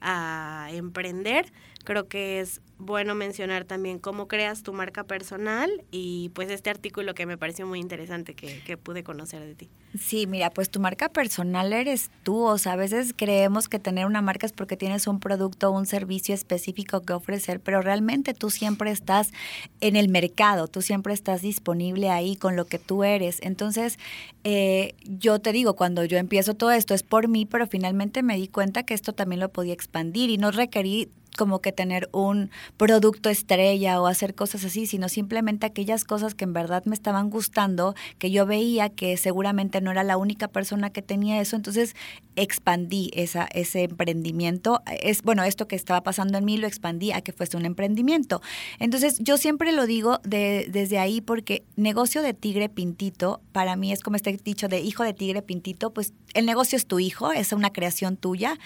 a 0.00 0.68
emprender, 0.72 1.52
creo 1.84 2.08
que 2.08 2.40
es 2.40 2.60
bueno 2.78 3.14
mencionar 3.14 3.64
también 3.64 3.98
cómo 3.98 4.28
creas 4.28 4.62
tu 4.62 4.72
marca 4.72 5.04
personal 5.04 5.70
y 5.90 6.30
pues 6.34 6.50
este 6.50 6.68
artículo 6.68 7.14
que 7.14 7.24
me 7.24 7.38
pareció 7.38 7.66
muy 7.66 7.80
interesante 7.80 8.34
que, 8.34 8.60
que 8.64 8.76
pude 8.76 9.02
conocer 9.02 9.42
de 9.44 9.54
ti. 9.54 9.70
Sí, 9.98 10.26
mira, 10.26 10.50
pues 10.50 10.68
tu 10.68 10.78
marca 10.78 11.08
personal 11.08 11.72
eres 11.72 12.10
tú, 12.22 12.42
o 12.42 12.58
sea, 12.58 12.72
a 12.72 12.76
veces 12.76 13.14
creemos 13.16 13.68
que 13.68 13.78
tener 13.78 14.04
una 14.04 14.20
marca 14.20 14.44
es 14.44 14.52
porque 14.52 14.76
tienes 14.76 15.06
un 15.06 15.20
producto 15.20 15.70
o 15.70 15.72
un 15.72 15.86
servicio 15.86 16.34
específico 16.34 17.00
que 17.00 17.14
ofrecer, 17.14 17.60
pero 17.60 17.80
realmente 17.80 18.34
tú 18.34 18.50
siempre 18.50 18.90
estás 18.90 19.32
en 19.80 19.96
el 19.96 20.08
mercado, 20.08 20.68
tú 20.68 20.82
siempre 20.82 21.14
estás 21.14 21.40
disponible 21.40 22.10
ahí 22.10 22.36
con 22.36 22.56
lo 22.56 22.66
que 22.66 22.78
tú 22.78 23.04
eres. 23.04 23.38
Entonces, 23.40 23.98
eh, 24.44 24.94
yo 25.04 25.38
te 25.38 25.52
digo, 25.52 25.76
cuando 25.76 26.04
yo 26.04 26.18
empiezo 26.18 26.54
todo 26.54 26.72
esto 26.72 26.92
es 26.92 27.02
por 27.02 27.28
mí, 27.28 27.46
pero 27.46 27.66
finalmente 27.66 28.22
me 28.22 28.36
di 28.36 28.48
cuenta 28.48 28.82
que 28.82 28.94
esto 28.94 29.14
también 29.14 29.40
lo 29.40 29.48
podía 29.48 29.72
expandir 29.86 30.30
y 30.30 30.38
no 30.38 30.50
requerí 30.50 31.08
como 31.36 31.60
que 31.60 31.72
tener 31.72 32.08
un 32.12 32.50
producto 32.76 33.30
estrella 33.30 34.00
o 34.00 34.06
hacer 34.06 34.34
cosas 34.34 34.64
así, 34.64 34.86
sino 34.86 35.08
simplemente 35.08 35.66
aquellas 35.66 36.04
cosas 36.04 36.34
que 36.34 36.44
en 36.44 36.52
verdad 36.52 36.84
me 36.84 36.94
estaban 36.94 37.30
gustando, 37.30 37.94
que 38.18 38.30
yo 38.30 38.46
veía 38.46 38.88
que 38.88 39.16
seguramente 39.16 39.80
no 39.80 39.90
era 39.90 40.04
la 40.04 40.16
única 40.16 40.48
persona 40.48 40.90
que 40.90 41.02
tenía 41.02 41.40
eso, 41.40 41.56
entonces 41.56 41.94
expandí 42.36 43.10
esa, 43.14 43.48
ese 43.52 43.84
emprendimiento. 43.84 44.82
Es, 45.02 45.22
bueno, 45.22 45.44
esto 45.44 45.68
que 45.68 45.76
estaba 45.76 46.02
pasando 46.02 46.38
en 46.38 46.44
mí 46.44 46.56
lo 46.56 46.66
expandí 46.66 47.12
a 47.12 47.20
que 47.20 47.32
fuese 47.32 47.56
un 47.56 47.64
emprendimiento. 47.64 48.42
Entonces 48.78 49.18
yo 49.20 49.36
siempre 49.36 49.72
lo 49.72 49.86
digo 49.86 50.20
de, 50.22 50.66
desde 50.70 50.98
ahí 50.98 51.20
porque 51.20 51.64
negocio 51.76 52.22
de 52.22 52.34
tigre 52.34 52.68
pintito, 52.68 53.40
para 53.52 53.76
mí 53.76 53.92
es 53.92 54.00
como 54.00 54.16
este 54.16 54.36
dicho 54.36 54.68
de 54.68 54.80
hijo 54.80 55.02
de 55.02 55.14
tigre 55.14 55.42
pintito, 55.42 55.92
pues 55.92 56.12
el 56.34 56.46
negocio 56.46 56.76
es 56.76 56.86
tu 56.86 56.98
hijo, 56.98 57.32
es 57.32 57.52
una 57.52 57.72
creación 57.72 58.16
tuya. 58.16 58.58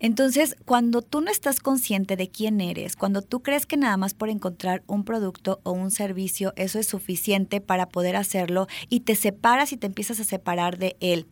Entonces, 0.00 0.56
cuando 0.64 1.02
tú 1.02 1.20
no 1.20 1.30
estás 1.30 1.60
consciente 1.60 2.11
de 2.16 2.28
quién 2.28 2.60
eres, 2.60 2.96
cuando 2.96 3.22
tú 3.22 3.42
crees 3.42 3.66
que 3.66 3.76
nada 3.76 3.96
más 3.96 4.14
por 4.14 4.28
encontrar 4.28 4.82
un 4.86 5.04
producto 5.04 5.60
o 5.62 5.72
un 5.72 5.90
servicio, 5.90 6.52
eso 6.56 6.78
es 6.78 6.86
suficiente 6.86 7.60
para 7.60 7.88
poder 7.88 8.16
hacerlo 8.16 8.66
y 8.88 9.00
te 9.00 9.14
separas 9.14 9.72
y 9.72 9.76
te 9.76 9.86
empiezas 9.86 10.20
a 10.20 10.24
separar 10.24 10.78
de 10.78 10.96
él 11.00 11.26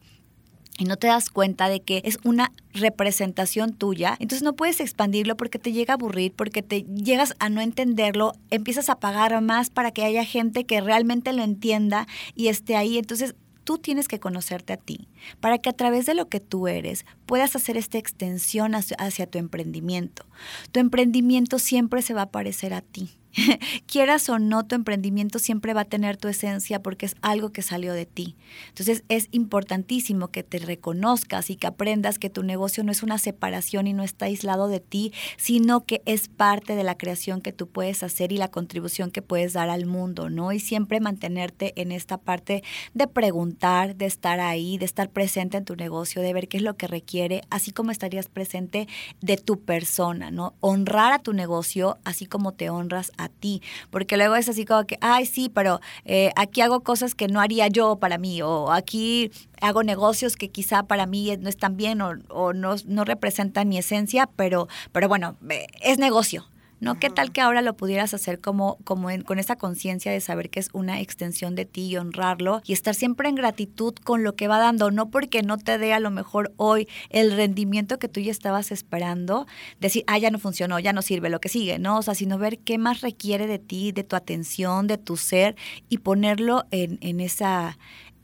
y 0.80 0.84
no 0.84 0.96
te 0.96 1.08
das 1.08 1.28
cuenta 1.28 1.68
de 1.68 1.80
que 1.80 2.00
es 2.06 2.18
una 2.24 2.52
representación 2.72 3.74
tuya, 3.74 4.16
entonces 4.18 4.42
no 4.42 4.54
puedes 4.54 4.80
expandirlo 4.80 5.36
porque 5.36 5.58
te 5.58 5.72
llega 5.72 5.92
a 5.92 5.96
aburrir, 5.96 6.32
porque 6.32 6.62
te 6.62 6.84
llegas 6.84 7.34
a 7.38 7.50
no 7.50 7.60
entenderlo, 7.60 8.32
empiezas 8.48 8.88
a 8.88 8.98
pagar 8.98 9.38
más 9.42 9.68
para 9.68 9.90
que 9.90 10.04
haya 10.04 10.24
gente 10.24 10.64
que 10.64 10.80
realmente 10.80 11.34
lo 11.34 11.42
entienda 11.42 12.06
y 12.34 12.48
esté 12.48 12.76
ahí. 12.76 12.96
Entonces 12.96 13.34
tú 13.64 13.78
tienes 13.78 14.08
que 14.08 14.20
conocerte 14.20 14.72
a 14.72 14.76
ti 14.76 15.08
para 15.40 15.58
que 15.58 15.70
a 15.70 15.74
través 15.74 16.06
de 16.06 16.14
lo 16.14 16.28
que 16.28 16.40
tú 16.40 16.68
eres 16.68 17.04
puedas 17.26 17.54
hacer 17.56 17.76
esta 17.76 17.98
extensión 17.98 18.74
hacia, 18.74 19.26
tu 19.26 19.38
emprendimiento. 19.38 20.26
Tu 20.72 20.80
emprendimiento 20.80 21.58
siempre 21.58 22.02
se 22.02 22.14
va 22.14 22.22
a 22.22 22.30
parecer 22.30 22.74
a 22.74 22.80
ti. 22.80 23.19
quieras 23.86 24.28
o 24.28 24.38
no, 24.38 24.66
tu 24.66 24.74
emprendimiento 24.74 25.38
siempre 25.38 25.74
va 25.74 25.82
a 25.82 25.84
tener 25.84 26.16
tu 26.16 26.28
esencia 26.28 26.82
porque 26.82 27.06
es 27.06 27.16
algo 27.22 27.50
que 27.50 27.62
salió 27.62 27.92
de 27.92 28.06
ti. 28.06 28.36
Entonces 28.68 29.04
es 29.08 29.28
importantísimo 29.30 30.28
que 30.28 30.42
te 30.42 30.58
reconozcas 30.58 31.50
y 31.50 31.56
que 31.56 31.66
aprendas 31.66 32.18
que 32.18 32.30
tu 32.30 32.42
negocio 32.42 32.84
no 32.84 32.92
es 32.92 33.02
una 33.02 33.18
separación 33.18 33.86
y 33.86 33.92
no 33.92 34.02
está 34.02 34.26
aislado 34.26 34.68
de 34.68 34.80
ti, 34.80 35.12
sino 35.36 35.84
que 35.84 36.02
es 36.06 36.28
parte 36.28 36.74
de 36.74 36.84
la 36.84 36.96
creación 36.96 37.40
que 37.40 37.52
tú 37.52 37.68
puedes 37.68 38.02
hacer 38.02 38.32
y 38.32 38.36
la 38.36 38.50
contribución 38.50 39.10
que 39.10 39.22
puedes 39.22 39.52
dar 39.52 39.70
al 39.70 39.86
mundo, 39.86 40.30
¿no? 40.30 40.52
Y 40.52 40.60
siempre 40.60 41.00
mantenerte 41.00 41.72
en 41.80 41.92
esta 41.92 42.18
parte 42.18 42.62
de 42.94 43.06
preguntar, 43.06 43.96
de 43.96 44.06
estar 44.06 44.40
ahí, 44.40 44.78
de 44.78 44.84
estar 44.84 45.10
presente 45.10 45.56
en 45.56 45.64
tu 45.64 45.76
negocio, 45.76 46.22
de 46.22 46.32
ver 46.32 46.48
qué 46.48 46.56
es 46.56 46.62
lo 46.62 46.76
que 46.76 46.86
requiere, 46.86 47.42
así 47.50 47.70
como 47.70 47.90
estarías 47.90 48.28
presente 48.28 48.88
de 49.20 49.36
tu 49.36 49.60
persona, 49.60 50.30
¿no? 50.30 50.54
Honrar 50.60 51.12
a 51.12 51.18
tu 51.18 51.32
negocio 51.32 51.60
así 52.04 52.26
como 52.26 52.52
te 52.52 52.70
honras 52.70 53.12
a 53.22 53.28
ti, 53.28 53.62
porque 53.90 54.16
luego 54.16 54.36
es 54.36 54.48
así 54.48 54.64
como 54.64 54.84
que, 54.86 54.98
ay, 55.00 55.26
sí, 55.26 55.50
pero 55.52 55.80
eh, 56.04 56.32
aquí 56.36 56.60
hago 56.60 56.80
cosas 56.80 57.14
que 57.14 57.28
no 57.28 57.40
haría 57.40 57.68
yo 57.68 57.96
para 57.96 58.18
mí, 58.18 58.42
o 58.42 58.72
aquí 58.72 59.30
hago 59.60 59.82
negocios 59.82 60.36
que 60.36 60.50
quizá 60.50 60.82
para 60.84 61.06
mí 61.06 61.36
no 61.38 61.48
están 61.48 61.76
bien 61.76 62.00
o, 62.00 62.52
no, 62.52 62.76
no 62.86 63.04
representan 63.04 63.68
mi 63.68 63.78
esencia, 63.78 64.28
pero, 64.36 64.68
pero 64.92 65.08
bueno, 65.08 65.36
es 65.80 65.98
negocio. 65.98 66.49
¿No? 66.80 66.98
¿Qué 66.98 67.10
tal 67.10 67.32
que 67.32 67.40
ahora 67.40 67.62
lo 67.62 67.76
pudieras 67.76 68.14
hacer 68.14 68.40
como, 68.40 68.78
como 68.84 69.08
con 69.24 69.38
esa 69.38 69.56
conciencia 69.56 70.10
de 70.12 70.20
saber 70.20 70.50
que 70.50 70.60
es 70.60 70.70
una 70.72 71.00
extensión 71.00 71.54
de 71.54 71.64
ti 71.66 71.86
y 71.86 71.96
honrarlo 71.96 72.62
y 72.64 72.72
estar 72.72 72.94
siempre 72.94 73.28
en 73.28 73.34
gratitud 73.34 73.94
con 74.02 74.24
lo 74.24 74.34
que 74.34 74.48
va 74.48 74.58
dando, 74.58 74.90
no 74.90 75.10
porque 75.10 75.42
no 75.42 75.58
te 75.58 75.78
dé 75.78 75.92
a 75.92 76.00
lo 76.00 76.10
mejor 76.10 76.52
hoy 76.56 76.88
el 77.10 77.32
rendimiento 77.32 77.98
que 77.98 78.08
tú 78.08 78.20
ya 78.20 78.30
estabas 78.30 78.72
esperando, 78.72 79.46
decir, 79.78 80.04
ah, 80.06 80.18
ya 80.18 80.30
no 80.30 80.38
funcionó, 80.38 80.78
ya 80.78 80.92
no 80.92 81.02
sirve, 81.02 81.30
lo 81.30 81.40
que 81.40 81.48
sigue, 81.48 81.78
¿no? 81.78 81.98
O 81.98 82.02
sea, 82.02 82.14
sino 82.14 82.38
ver 82.38 82.58
qué 82.58 82.78
más 82.78 83.02
requiere 83.02 83.46
de 83.46 83.58
ti, 83.58 83.92
de 83.92 84.04
tu 84.04 84.16
atención, 84.16 84.86
de 84.86 84.98
tu 84.98 85.16
ser 85.16 85.56
y 85.88 85.98
ponerlo 85.98 86.64
en, 86.70 86.98
en 87.02 87.20
esa 87.20 87.78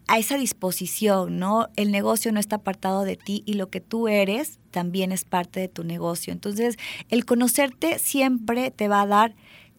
a 0.09 0.19
esa 0.19 0.39
disposición, 0.39 1.39
¿no? 1.39 1.69
El 1.77 1.91
negocio 1.91 2.31
no 2.33 2.41
está 2.41 2.57
apartado 2.57 3.05
de 3.05 3.17
ti 3.17 3.43
y 3.45 3.55
lo 3.55 3.71
que 3.71 3.81
tú 3.81 4.09
eres 4.09 4.59
también 4.71 5.11
es 5.11 5.25
parte 5.25 5.61
de 5.61 5.69
tu 5.69 5.85
negocio. 5.85 6.33
Entonces, 6.33 6.77
el 7.09 7.25
conocerte 7.25 7.99
siempre 7.99 8.71
te 8.71 8.89
va 8.89 9.03
a 9.03 9.07
dar 9.07 9.35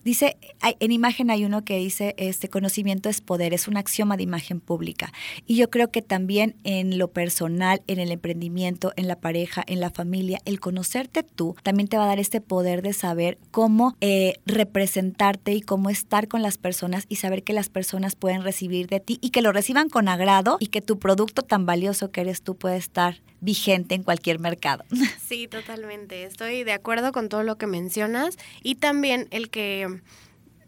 Dice, 0.07 0.37
en 0.61 0.93
imagen 0.93 1.29
hay 1.29 1.43
uno 1.43 1.65
que 1.65 1.75
dice, 1.79 2.15
este 2.17 2.47
conocimiento 2.47 3.09
es 3.09 3.19
poder, 3.19 3.53
es 3.53 3.67
un 3.67 3.75
axioma 3.75 4.15
de 4.15 4.23
imagen 4.23 4.61
pública. 4.61 5.11
Y 5.45 5.57
yo 5.57 5.69
creo 5.69 5.91
que 5.91 6.01
también 6.01 6.55
en 6.63 6.97
lo 6.97 7.09
personal, 7.09 7.81
en 7.87 7.99
el 7.99 8.13
emprendimiento, 8.13 8.93
en 8.95 9.09
la 9.09 9.17
pareja, 9.17 9.65
en 9.67 9.81
la 9.81 9.89
familia, 9.89 10.39
el 10.45 10.61
conocerte 10.61 11.23
tú 11.23 11.57
también 11.61 11.89
te 11.89 11.97
va 11.97 12.05
a 12.05 12.07
dar 12.07 12.21
este 12.21 12.39
poder 12.39 12.83
de 12.83 12.93
saber 12.93 13.37
cómo 13.51 13.97
eh, 13.99 14.35
representarte 14.45 15.53
y 15.53 15.59
cómo 15.59 15.89
estar 15.89 16.29
con 16.29 16.41
las 16.41 16.57
personas 16.57 17.05
y 17.09 17.17
saber 17.17 17.43
que 17.43 17.51
las 17.51 17.67
personas 17.67 18.15
pueden 18.15 18.43
recibir 18.43 18.87
de 18.87 19.01
ti 19.01 19.19
y 19.19 19.31
que 19.31 19.41
lo 19.41 19.51
reciban 19.51 19.89
con 19.89 20.07
agrado 20.07 20.55
y 20.61 20.67
que 20.67 20.81
tu 20.81 20.99
producto 20.99 21.41
tan 21.41 21.65
valioso 21.65 22.11
que 22.11 22.21
eres 22.21 22.41
tú 22.41 22.55
puede 22.55 22.77
estar 22.77 23.17
vigente 23.41 23.95
en 23.95 24.03
cualquier 24.03 24.39
mercado. 24.39 24.83
Sí, 25.27 25.49
totalmente. 25.49 26.23
Estoy 26.23 26.63
de 26.63 26.71
acuerdo 26.71 27.11
con 27.11 27.27
todo 27.27 27.43
lo 27.43 27.57
que 27.57 27.67
mencionas 27.67 28.37
y 28.63 28.75
también 28.75 29.27
el 29.31 29.49
que 29.49 29.96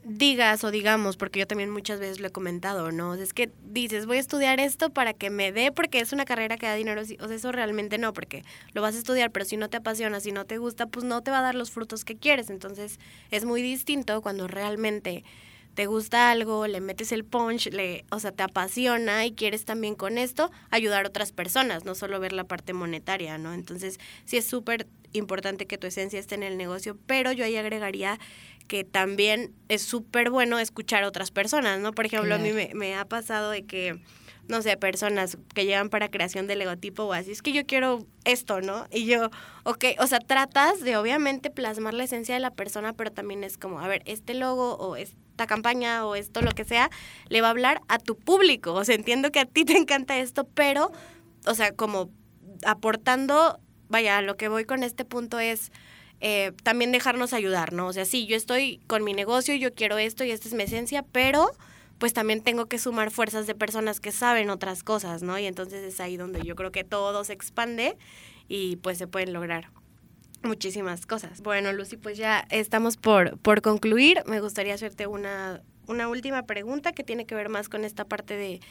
digas 0.03 0.63
o 0.63 0.71
digamos, 0.71 1.17
porque 1.17 1.39
yo 1.39 1.47
también 1.47 1.69
muchas 1.69 1.99
veces 1.99 2.19
lo 2.19 2.27
he 2.27 2.31
comentado, 2.31 2.91
¿no? 2.91 3.13
Es 3.15 3.33
que 3.33 3.51
dices, 3.63 4.05
voy 4.05 4.17
a 4.17 4.19
estudiar 4.19 4.59
esto 4.59 4.89
para 4.89 5.13
que 5.13 5.29
me 5.29 5.51
dé, 5.51 5.71
porque 5.71 5.99
es 5.99 6.13
una 6.13 6.25
carrera 6.25 6.57
que 6.57 6.65
da 6.65 6.75
dinero, 6.75 7.01
o 7.01 7.05
sea, 7.05 7.35
eso 7.35 7.51
realmente 7.51 7.97
no, 7.97 8.13
porque 8.13 8.43
lo 8.73 8.81
vas 8.81 8.95
a 8.95 8.97
estudiar, 8.97 9.31
pero 9.31 9.45
si 9.45 9.57
no 9.57 9.69
te 9.69 9.77
apasiona, 9.77 10.19
si 10.19 10.31
no 10.31 10.45
te 10.45 10.57
gusta, 10.57 10.87
pues 10.87 11.05
no 11.05 11.21
te 11.21 11.31
va 11.31 11.39
a 11.39 11.43
dar 11.43 11.55
los 11.55 11.71
frutos 11.71 12.05
que 12.05 12.15
quieres. 12.15 12.49
Entonces 12.49 12.99
es 13.29 13.45
muy 13.45 13.61
distinto 13.61 14.21
cuando 14.21 14.47
realmente 14.47 15.23
te 15.75 15.85
gusta 15.85 16.31
algo, 16.31 16.67
le 16.67 16.81
metes 16.81 17.11
el 17.11 17.23
punch, 17.23 17.71
le, 17.71 18.05
o 18.11 18.19
sea, 18.19 18.31
te 18.31 18.43
apasiona 18.43 19.25
y 19.25 19.31
quieres 19.31 19.65
también 19.65 19.95
con 19.95 20.17
esto 20.17 20.51
ayudar 20.71 21.05
a 21.05 21.09
otras 21.09 21.31
personas, 21.31 21.85
no 21.85 21.95
solo 21.95 22.19
ver 22.19 22.33
la 22.33 22.43
parte 22.43 22.73
monetaria, 22.73 23.37
¿no? 23.37 23.53
Entonces, 23.53 23.99
sí 24.25 24.37
es 24.37 24.45
súper 24.45 24.87
importante 25.13 25.67
que 25.67 25.77
tu 25.77 25.87
esencia 25.87 26.19
esté 26.19 26.35
en 26.35 26.43
el 26.43 26.57
negocio, 26.57 26.97
pero 27.05 27.31
yo 27.31 27.45
ahí 27.45 27.55
agregaría 27.55 28.19
que 28.69 28.85
también 28.85 29.53
es 29.67 29.81
súper 29.81 30.29
bueno 30.29 30.59
escuchar 30.59 31.03
a 31.03 31.07
otras 31.07 31.31
personas, 31.31 31.81
¿no? 31.81 31.91
Por 31.91 32.05
ejemplo, 32.05 32.35
a 32.35 32.37
mí 32.37 32.53
me, 32.53 32.71
me 32.75 32.95
ha 32.95 33.03
pasado 33.03 33.51
de 33.51 33.65
que 33.65 33.99
no 34.49 34.63
sé, 34.63 34.75
personas 34.77 35.37
que 35.53 35.65
llegan 35.65 35.89
para 35.89 36.09
creación 36.09 36.47
del 36.47 36.59
logotipo 36.59 37.03
o 37.03 37.13
así, 37.13 37.31
es 37.31 37.43
que 37.43 37.51
yo 37.53 37.67
quiero 37.67 38.07
esto, 38.25 38.61
¿no? 38.61 38.87
Y 38.91 39.05
yo, 39.05 39.29
ok, 39.63 39.85
o 39.99 40.07
sea, 40.07 40.19
tratas 40.19 40.81
de 40.81 40.97
obviamente 40.97 41.51
plasmar 41.51 41.93
la 41.93 42.05
esencia 42.05 42.33
de 42.33 42.39
la 42.39 42.49
persona, 42.49 42.93
pero 42.93 43.11
también 43.11 43.43
es 43.43 43.59
como, 43.59 43.79
a 43.79 43.87
ver, 43.87 44.01
este 44.05 44.33
logo 44.33 44.73
o 44.77 44.95
esta 44.95 45.45
campaña 45.45 46.03
o 46.03 46.15
esto, 46.15 46.41
lo 46.41 46.51
que 46.51 46.65
sea, 46.65 46.89
le 47.27 47.41
va 47.41 47.47
a 47.47 47.51
hablar 47.51 47.81
a 47.89 47.99
tu 47.99 48.17
público. 48.17 48.73
O 48.73 48.83
sea, 48.83 48.95
entiendo 48.95 49.31
que 49.31 49.39
a 49.39 49.45
ti 49.45 49.65
te 49.65 49.77
encanta 49.77 50.17
esto, 50.17 50.45
pero, 50.45 50.91
o 51.45 51.53
sea, 51.53 51.71
como 51.71 52.09
aportando, 52.65 53.59
vaya, 53.87 54.19
lo 54.23 54.35
que 54.35 54.47
voy 54.47 54.65
con 54.65 54.83
este 54.83 55.05
punto 55.05 55.39
es... 55.39 55.71
Eh, 56.21 56.51
también 56.63 56.91
dejarnos 56.91 57.33
ayudar, 57.33 57.71
¿no? 57.73 57.87
O 57.87 57.93
sea, 57.93 58.05
sí, 58.05 58.25
yo 58.25 58.35
estoy 58.35 58.81
con 58.87 59.03
mi 59.03 59.13
negocio, 59.13 59.55
yo 59.55 59.73
quiero 59.73 59.97
esto 59.97 60.23
y 60.23 60.31
esta 60.31 60.47
es 60.47 60.53
mi 60.53 60.63
esencia, 60.63 61.03
pero 61.03 61.51
pues 61.97 62.13
también 62.13 62.41
tengo 62.41 62.65
que 62.65 62.79
sumar 62.79 63.11
fuerzas 63.11 63.45
de 63.47 63.55
personas 63.55 63.99
que 63.99 64.11
saben 64.11 64.49
otras 64.49 64.83
cosas, 64.83 65.21
¿no? 65.21 65.37
Y 65.37 65.45
entonces 65.45 65.83
es 65.83 65.99
ahí 65.99 66.17
donde 66.17 66.41
yo 66.43 66.55
creo 66.55 66.71
que 66.71 66.83
todo 66.83 67.23
se 67.23 67.33
expande 67.33 67.97
y 68.47 68.77
pues 68.77 68.97
se 68.97 69.07
pueden 69.07 69.33
lograr 69.33 69.69
muchísimas 70.43 71.05
cosas. 71.05 71.41
Bueno, 71.41 71.71
Lucy, 71.73 71.97
pues 71.97 72.17
ya 72.17 72.45
estamos 72.49 72.97
por, 72.97 73.37
por 73.39 73.61
concluir. 73.61 74.23
Me 74.25 74.39
gustaría 74.39 74.73
hacerte 74.73 75.07
una, 75.07 75.61
una 75.87 76.07
última 76.07 76.43
pregunta 76.43 76.93
que 76.93 77.03
tiene 77.03 77.25
que 77.25 77.35
ver 77.35 77.49
más 77.49 77.67
con 77.69 77.83
esta 77.83 78.05
parte 78.05 78.35
de, 78.35 78.61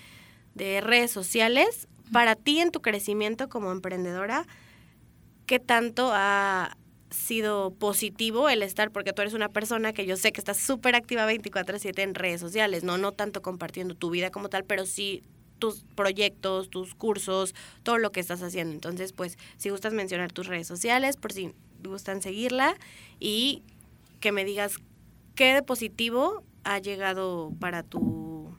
de 0.54 0.80
redes 0.80 1.10
sociales. 1.10 1.88
Para 2.12 2.34
ti 2.34 2.60
en 2.60 2.70
tu 2.70 2.80
crecimiento 2.80 3.50
como 3.50 3.70
emprendedora, 3.70 4.46
¿qué 5.44 5.58
tanto 5.58 6.10
ha, 6.14 6.78
sido 7.10 7.70
positivo 7.72 8.48
el 8.48 8.62
estar, 8.62 8.90
porque 8.90 9.12
tú 9.12 9.22
eres 9.22 9.34
una 9.34 9.48
persona 9.48 9.92
que 9.92 10.06
yo 10.06 10.16
sé 10.16 10.32
que 10.32 10.40
estás 10.40 10.58
súper 10.58 10.94
activa 10.94 11.26
24/7 11.26 12.02
en 12.02 12.14
redes 12.14 12.40
sociales, 12.40 12.84
¿no? 12.84 12.98
No 12.98 13.12
tanto 13.12 13.42
compartiendo 13.42 13.94
tu 13.94 14.10
vida 14.10 14.30
como 14.30 14.48
tal, 14.48 14.64
pero 14.64 14.86
sí 14.86 15.22
tus 15.58 15.84
proyectos, 15.94 16.70
tus 16.70 16.94
cursos, 16.94 17.54
todo 17.82 17.98
lo 17.98 18.12
que 18.12 18.20
estás 18.20 18.42
haciendo. 18.42 18.74
Entonces, 18.74 19.12
pues, 19.12 19.38
si 19.56 19.70
gustas 19.70 19.92
mencionar 19.92 20.32
tus 20.32 20.46
redes 20.46 20.66
sociales, 20.66 21.16
por 21.16 21.32
si 21.32 21.52
gustan 21.82 22.22
seguirla 22.22 22.76
y 23.18 23.62
que 24.20 24.32
me 24.32 24.44
digas 24.44 24.76
qué 25.34 25.54
de 25.54 25.62
positivo 25.62 26.42
ha 26.64 26.78
llegado 26.78 27.52
para 27.58 27.82
tu 27.82 28.54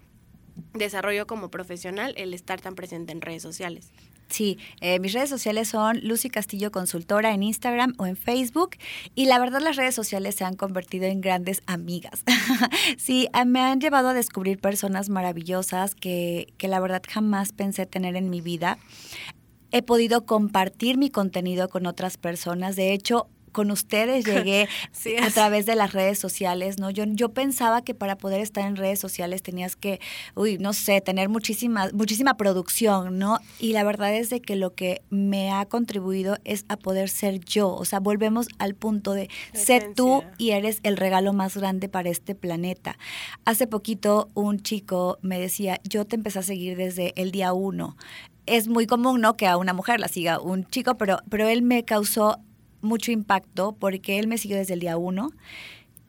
desarrollo 0.73 1.27
como 1.27 1.49
profesional 1.49 2.13
el 2.17 2.33
estar 2.33 2.59
tan 2.61 2.75
presente 2.75 3.11
en 3.11 3.21
redes 3.21 3.41
sociales. 3.41 3.91
Sí, 4.29 4.59
eh, 4.79 4.99
mis 4.99 5.13
redes 5.13 5.29
sociales 5.29 5.69
son 5.69 5.99
Lucy 6.03 6.29
Castillo 6.29 6.71
Consultora 6.71 7.33
en 7.33 7.41
Instagram 7.41 7.95
o 7.97 8.05
en 8.05 8.15
Facebook 8.15 8.77
y 9.15 9.25
la 9.25 9.39
verdad 9.39 9.59
las 9.59 9.75
redes 9.75 9.95
sociales 9.95 10.35
se 10.35 10.45
han 10.45 10.55
convertido 10.55 11.05
en 11.05 11.19
grandes 11.19 11.63
amigas. 11.65 12.23
sí, 12.97 13.27
ah, 13.33 13.45
me 13.45 13.59
han 13.61 13.81
llevado 13.81 14.09
a 14.09 14.13
descubrir 14.13 14.59
personas 14.59 15.09
maravillosas 15.09 15.95
que, 15.95 16.53
que 16.57 16.67
la 16.67 16.79
verdad 16.79 17.01
jamás 17.07 17.53
pensé 17.53 17.87
tener 17.87 18.15
en 18.15 18.29
mi 18.29 18.39
vida. 18.39 18.77
He 19.71 19.81
podido 19.81 20.25
compartir 20.25 20.97
mi 20.97 21.09
contenido 21.09 21.67
con 21.67 21.87
otras 21.87 22.17
personas. 22.17 22.75
De 22.75 22.93
hecho, 22.93 23.27
con 23.51 23.71
ustedes 23.71 24.25
llegué 24.25 24.67
a 25.23 25.29
través 25.29 25.65
de 25.65 25.75
las 25.75 25.93
redes 25.93 26.19
sociales, 26.19 26.79
¿no? 26.79 26.89
Yo, 26.89 27.05
yo 27.07 27.29
pensaba 27.29 27.83
que 27.83 27.93
para 27.93 28.17
poder 28.17 28.41
estar 28.41 28.65
en 28.65 28.75
redes 28.75 28.99
sociales 28.99 29.41
tenías 29.43 29.75
que, 29.75 29.99
uy, 30.35 30.57
no 30.57 30.73
sé, 30.73 31.01
tener 31.01 31.29
muchísima, 31.29 31.89
muchísima 31.93 32.35
producción, 32.37 33.17
¿no? 33.17 33.39
Y 33.59 33.73
la 33.73 33.83
verdad 33.83 34.13
es 34.13 34.29
de 34.29 34.41
que 34.41 34.55
lo 34.55 34.73
que 34.73 35.01
me 35.09 35.51
ha 35.51 35.65
contribuido 35.65 36.37
es 36.43 36.65
a 36.67 36.77
poder 36.77 37.09
ser 37.09 37.39
yo. 37.39 37.69
O 37.69 37.85
sea, 37.85 37.99
volvemos 37.99 38.47
al 38.57 38.75
punto 38.75 39.13
de 39.13 39.29
ser 39.53 39.93
tú 39.93 40.23
y 40.37 40.51
eres 40.51 40.79
el 40.83 40.97
regalo 40.97 41.33
más 41.33 41.57
grande 41.57 41.89
para 41.89 42.09
este 42.09 42.35
planeta. 42.35 42.97
Hace 43.45 43.67
poquito 43.67 44.29
un 44.33 44.61
chico 44.61 45.17
me 45.21 45.39
decía, 45.39 45.79
yo 45.83 46.05
te 46.05 46.15
empecé 46.15 46.39
a 46.39 46.43
seguir 46.43 46.77
desde 46.77 47.13
el 47.15 47.31
día 47.31 47.53
uno 47.53 47.95
es 48.49 48.67
muy 48.67 48.87
común, 48.87 49.21
¿no? 49.21 49.37
Que 49.37 49.47
a 49.47 49.57
una 49.57 49.73
mujer 49.73 49.99
la 49.99 50.07
siga 50.07 50.39
un 50.39 50.65
chico, 50.65 50.97
pero, 50.97 51.19
pero 51.29 51.47
él 51.47 51.61
me 51.61 51.85
causó 51.85 52.39
mucho 52.81 53.11
impacto 53.11 53.75
porque 53.77 54.19
él 54.19 54.27
me 54.27 54.37
siguió 54.37 54.57
desde 54.57 54.73
el 54.73 54.79
día 54.79 54.97
uno 54.97 55.31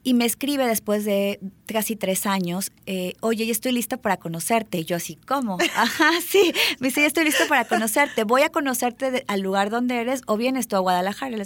y 0.02 0.14
me 0.14 0.24
escribe 0.24 0.66
después 0.66 1.04
de 1.04 1.40
casi 1.66 1.94
tres 1.94 2.24
años, 2.24 2.72
eh, 2.86 3.14
oye, 3.20 3.44
ya 3.44 3.52
estoy 3.52 3.72
lista 3.72 3.98
para 3.98 4.16
conocerte. 4.16 4.78
Y 4.78 4.84
yo 4.84 4.96
así, 4.96 5.16
¿cómo? 5.26 5.58
Ajá, 5.76 6.10
sí. 6.26 6.54
Me 6.78 6.88
dice, 6.88 7.02
ya 7.02 7.06
estoy 7.06 7.24
lista 7.24 7.44
para 7.48 7.66
conocerte. 7.66 8.24
Voy 8.24 8.42
a 8.42 8.48
conocerte 8.48 9.24
al 9.28 9.40
lugar 9.40 9.68
donde 9.68 10.00
eres 10.00 10.22
o 10.26 10.38
vienes 10.38 10.68
tú 10.68 10.76
a 10.76 10.78
Guadalajara. 10.78 11.36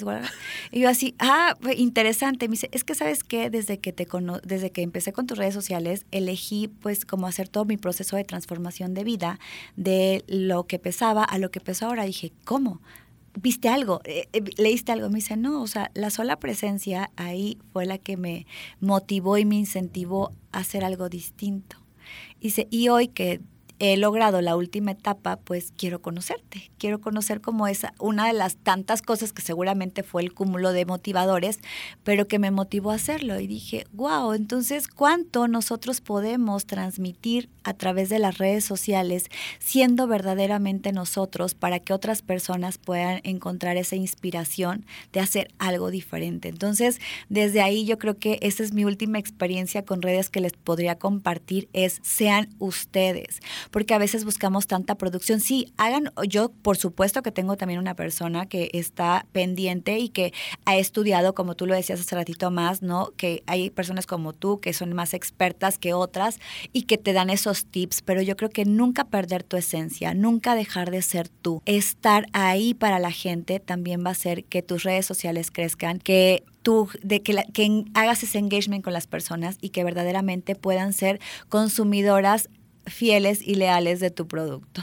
Y 0.70 0.80
yo 0.80 0.88
así, 0.88 1.16
ah, 1.18 1.56
interesante. 1.76 2.46
Me 2.46 2.52
dice, 2.52 2.68
es 2.70 2.84
que 2.84 2.94
sabes 2.94 3.24
qué, 3.24 3.50
desde 3.50 3.78
que, 3.78 3.92
te 3.92 4.06
desde 4.44 4.70
que 4.70 4.82
empecé 4.82 5.12
con 5.12 5.26
tus 5.26 5.36
redes 5.36 5.54
sociales, 5.54 6.06
elegí 6.12 6.68
pues 6.68 7.04
como 7.04 7.26
hacer 7.26 7.48
todo 7.48 7.64
mi 7.64 7.76
proceso 7.76 8.16
de 8.16 8.22
transformación 8.22 8.94
de 8.94 9.02
vida, 9.02 9.40
de 9.74 10.22
lo 10.28 10.64
que 10.64 10.78
pesaba 10.78 11.24
a 11.24 11.38
lo 11.38 11.50
que 11.50 11.60
peso 11.60 11.86
ahora. 11.86 12.04
dije, 12.04 12.32
¿cómo? 12.44 12.80
¿Viste 13.40 13.68
algo? 13.68 14.00
Eh, 14.04 14.28
eh, 14.32 14.42
¿Leíste 14.56 14.92
algo? 14.92 15.08
Me 15.08 15.16
dice, 15.16 15.36
no, 15.36 15.62
o 15.62 15.66
sea, 15.66 15.90
la 15.94 16.10
sola 16.10 16.36
presencia 16.36 17.10
ahí 17.16 17.58
fue 17.72 17.86
la 17.86 17.98
que 17.98 18.16
me 18.16 18.46
motivó 18.80 19.38
y 19.38 19.44
me 19.44 19.56
incentivó 19.56 20.32
a 20.52 20.58
hacer 20.58 20.84
algo 20.84 21.08
distinto. 21.08 21.76
Dice, 22.40 22.68
y 22.70 22.88
hoy 22.88 23.08
que 23.08 23.40
he 23.78 23.96
logrado 23.96 24.40
la 24.40 24.56
última 24.56 24.92
etapa, 24.92 25.36
pues 25.36 25.72
quiero 25.76 26.00
conocerte, 26.00 26.70
quiero 26.78 27.00
conocer 27.00 27.40
como 27.40 27.66
esa, 27.66 27.92
una 27.98 28.26
de 28.26 28.32
las 28.32 28.56
tantas 28.56 29.02
cosas 29.02 29.32
que 29.32 29.42
seguramente 29.42 30.02
fue 30.02 30.22
el 30.22 30.32
cúmulo 30.32 30.72
de 30.72 30.86
motivadores, 30.86 31.58
pero 32.04 32.28
que 32.28 32.38
me 32.38 32.50
motivó 32.50 32.92
a 32.92 32.96
hacerlo. 32.96 33.40
Y 33.40 33.46
dije, 33.46 33.86
wow, 33.92 34.32
entonces, 34.32 34.86
¿cuánto 34.88 35.48
nosotros 35.48 36.00
podemos 36.00 36.66
transmitir 36.66 37.48
a 37.64 37.74
través 37.74 38.08
de 38.08 38.18
las 38.18 38.38
redes 38.38 38.64
sociales 38.64 39.26
siendo 39.58 40.06
verdaderamente 40.06 40.92
nosotros 40.92 41.54
para 41.54 41.80
que 41.80 41.92
otras 41.92 42.22
personas 42.22 42.78
puedan 42.78 43.20
encontrar 43.24 43.76
esa 43.76 43.96
inspiración 43.96 44.86
de 45.12 45.20
hacer 45.20 45.48
algo 45.58 45.90
diferente? 45.90 46.48
Entonces, 46.48 47.00
desde 47.28 47.60
ahí 47.60 47.84
yo 47.84 47.98
creo 47.98 48.18
que 48.18 48.38
esa 48.42 48.62
es 48.62 48.72
mi 48.72 48.84
última 48.84 49.18
experiencia 49.18 49.84
con 49.84 50.02
redes 50.02 50.30
que 50.30 50.40
les 50.40 50.52
podría 50.52 50.96
compartir, 50.96 51.68
es 51.72 52.00
sean 52.02 52.54
ustedes 52.58 53.40
porque 53.70 53.94
a 53.94 53.98
veces 53.98 54.24
buscamos 54.24 54.66
tanta 54.66 54.94
producción. 54.96 55.40
Sí, 55.40 55.72
hagan, 55.76 56.10
yo 56.28 56.50
por 56.50 56.76
supuesto 56.76 57.22
que 57.22 57.32
tengo 57.32 57.56
también 57.56 57.80
una 57.80 57.94
persona 57.94 58.46
que 58.46 58.70
está 58.72 59.26
pendiente 59.32 59.98
y 59.98 60.08
que 60.08 60.32
ha 60.64 60.76
estudiado, 60.76 61.34
como 61.34 61.54
tú 61.54 61.66
lo 61.66 61.74
decías 61.74 62.00
hace 62.00 62.14
ratito 62.14 62.50
más, 62.50 62.82
¿no? 62.82 63.10
Que 63.16 63.42
hay 63.46 63.70
personas 63.70 64.06
como 64.06 64.32
tú 64.32 64.60
que 64.60 64.72
son 64.72 64.92
más 64.92 65.14
expertas 65.14 65.78
que 65.78 65.94
otras 65.94 66.38
y 66.72 66.82
que 66.82 66.98
te 66.98 67.12
dan 67.12 67.30
esos 67.30 67.66
tips, 67.66 68.02
pero 68.02 68.22
yo 68.22 68.36
creo 68.36 68.50
que 68.50 68.64
nunca 68.64 69.04
perder 69.04 69.42
tu 69.42 69.56
esencia, 69.56 70.14
nunca 70.14 70.54
dejar 70.54 70.90
de 70.90 71.02
ser 71.02 71.28
tú. 71.28 71.62
Estar 71.66 72.26
ahí 72.32 72.74
para 72.74 72.98
la 72.98 73.10
gente 73.10 73.60
también 73.60 74.04
va 74.04 74.10
a 74.10 74.12
hacer 74.12 74.44
que 74.44 74.62
tus 74.62 74.82
redes 74.82 75.06
sociales 75.06 75.50
crezcan, 75.50 75.98
que 75.98 76.44
tú, 76.62 76.88
de 77.02 77.22
que, 77.22 77.44
que 77.52 77.84
hagas 77.94 78.22
ese 78.22 78.38
engagement 78.38 78.82
con 78.82 78.92
las 78.92 79.06
personas 79.06 79.58
y 79.60 79.70
que 79.70 79.84
verdaderamente 79.84 80.56
puedan 80.56 80.92
ser 80.92 81.20
consumidoras 81.48 82.48
fieles 82.86 83.42
y 83.42 83.54
leales 83.54 84.00
de 84.00 84.10
tu 84.10 84.26
producto. 84.26 84.82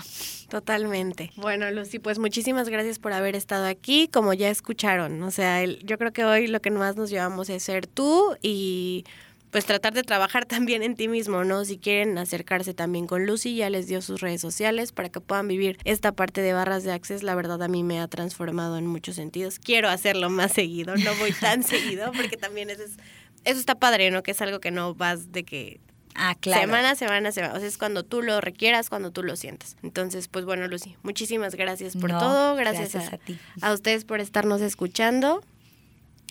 Totalmente. 0.50 1.32
Bueno, 1.38 1.72
Lucy, 1.72 2.00
pues 2.00 2.20
muchísimas 2.20 2.68
gracias 2.68 3.00
por 3.00 3.14
haber 3.14 3.36
estado 3.38 3.66
aquí. 3.66 4.10
Como 4.12 4.34
ya 4.34 4.50
escucharon, 4.50 5.24
o 5.24 5.32
sea, 5.32 5.64
yo 5.64 5.98
creo 5.98 6.12
que 6.12 6.26
hoy 6.26 6.48
lo 6.48 6.60
que 6.60 6.72
más 6.72 6.98
nos 6.98 7.10
llevamos 7.10 7.50
es 7.50 7.64
ser 7.64 7.88
tú 7.88 8.36
y 8.42 9.06
pues 9.50 9.66
tratar 9.66 9.94
de 9.94 10.04
trabajar 10.04 10.46
también 10.48 10.84
en 10.84 10.96
ti 10.96 11.08
mismo, 11.08 11.44
¿no? 11.44 11.64
Si 11.64 11.78
quieren 11.78 12.18
acercarse 12.18 12.74
también 12.74 13.08
con 13.08 13.26
Lucy, 13.26 13.56
ya 13.56 13.70
les 13.70 13.88
dio 13.88 14.02
sus 14.02 14.20
redes 14.22 14.42
sociales 14.42 14.92
para 14.92 15.10
que 15.10 15.22
puedan 15.22 15.48
vivir 15.48 15.78
esta 15.84 16.12
parte 16.12 16.42
de 16.42 16.54
barras 16.54 16.84
de 16.84 16.92
access. 16.92 17.24
La 17.24 17.36
verdad 17.36 17.62
a 17.64 17.68
mí 17.68 17.84
me 17.84 18.00
ha 18.00 18.08
transformado 18.08 18.78
en 18.78 18.88
muchos 18.88 19.16
sentidos. 19.16 19.60
Quiero 19.60 19.90
hacerlo 19.90 20.30
más 20.30 20.54
seguido, 20.54 20.96
no 20.98 21.16
voy 21.16 21.32
tan 21.34 21.64
seguido 21.64 22.12
porque 22.12 22.38
también 22.38 22.70
eso, 22.70 22.84
es, 22.84 22.98
eso 23.44 23.60
está 23.60 23.76
padre, 23.76 24.12
¿no? 24.12 24.24
Que 24.24 24.32
es 24.32 24.42
algo 24.42 24.60
que 24.60 24.72
no 24.72 24.96
vas 24.96 25.32
de 25.32 25.44
que 25.44 25.80
Ah, 26.16 26.36
claro. 26.40 26.62
Semana, 26.62 26.96
semana, 26.96 27.32
semana. 27.32 27.54
O 27.56 27.60
sea, 27.60 27.68
es 27.68 27.78
cuando 27.78 28.04
tú 28.04 28.22
lo 28.22 28.42
requieras, 28.42 28.90
cuando 28.90 29.12
tú 29.12 29.24
lo 29.24 29.36
sientas. 29.36 29.78
Entonces, 29.84 30.28
pues 30.28 30.46
bueno, 30.46 30.68
Lucy, 30.68 30.96
muchísimas 31.04 31.56
gracias 31.56 31.96
por 31.96 32.12
todo. 32.12 32.56
Gracias, 32.56 32.96
a, 32.96 33.18
ti. 33.18 33.40
a 33.62 33.74
ustedes 33.74 34.06
por 34.06 34.20
estarnos 34.20 34.62
escuchando. 34.62 35.42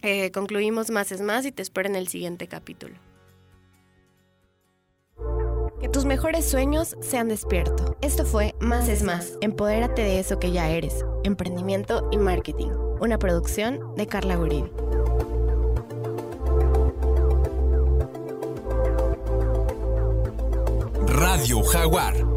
Eh, 0.02 0.30
concluimos 0.32 0.90
Más 0.90 1.12
es 1.12 1.20
Más 1.20 1.44
y 1.44 1.52
te 1.52 1.62
espero 1.62 1.88
en 1.88 1.96
el 1.96 2.08
siguiente 2.08 2.46
capítulo. 2.46 2.94
Que 5.80 5.88
tus 5.88 6.04
mejores 6.04 6.48
sueños 6.48 6.96
sean 7.00 7.28
despierto. 7.28 7.96
Esto 8.02 8.26
fue 8.26 8.54
Más 8.60 8.88
es 8.88 9.02
Más. 9.02 9.38
Empodérate 9.40 10.02
de 10.02 10.20
eso 10.20 10.38
que 10.38 10.52
ya 10.52 10.68
eres. 10.68 11.04
Emprendimiento 11.24 12.08
y 12.12 12.18
marketing. 12.18 12.68
Una 13.00 13.18
producción 13.18 13.94
de 13.96 14.06
Carla 14.06 14.36
Guridi. 14.36 14.70
Radio 21.20 21.62
Jaguar 21.62 22.29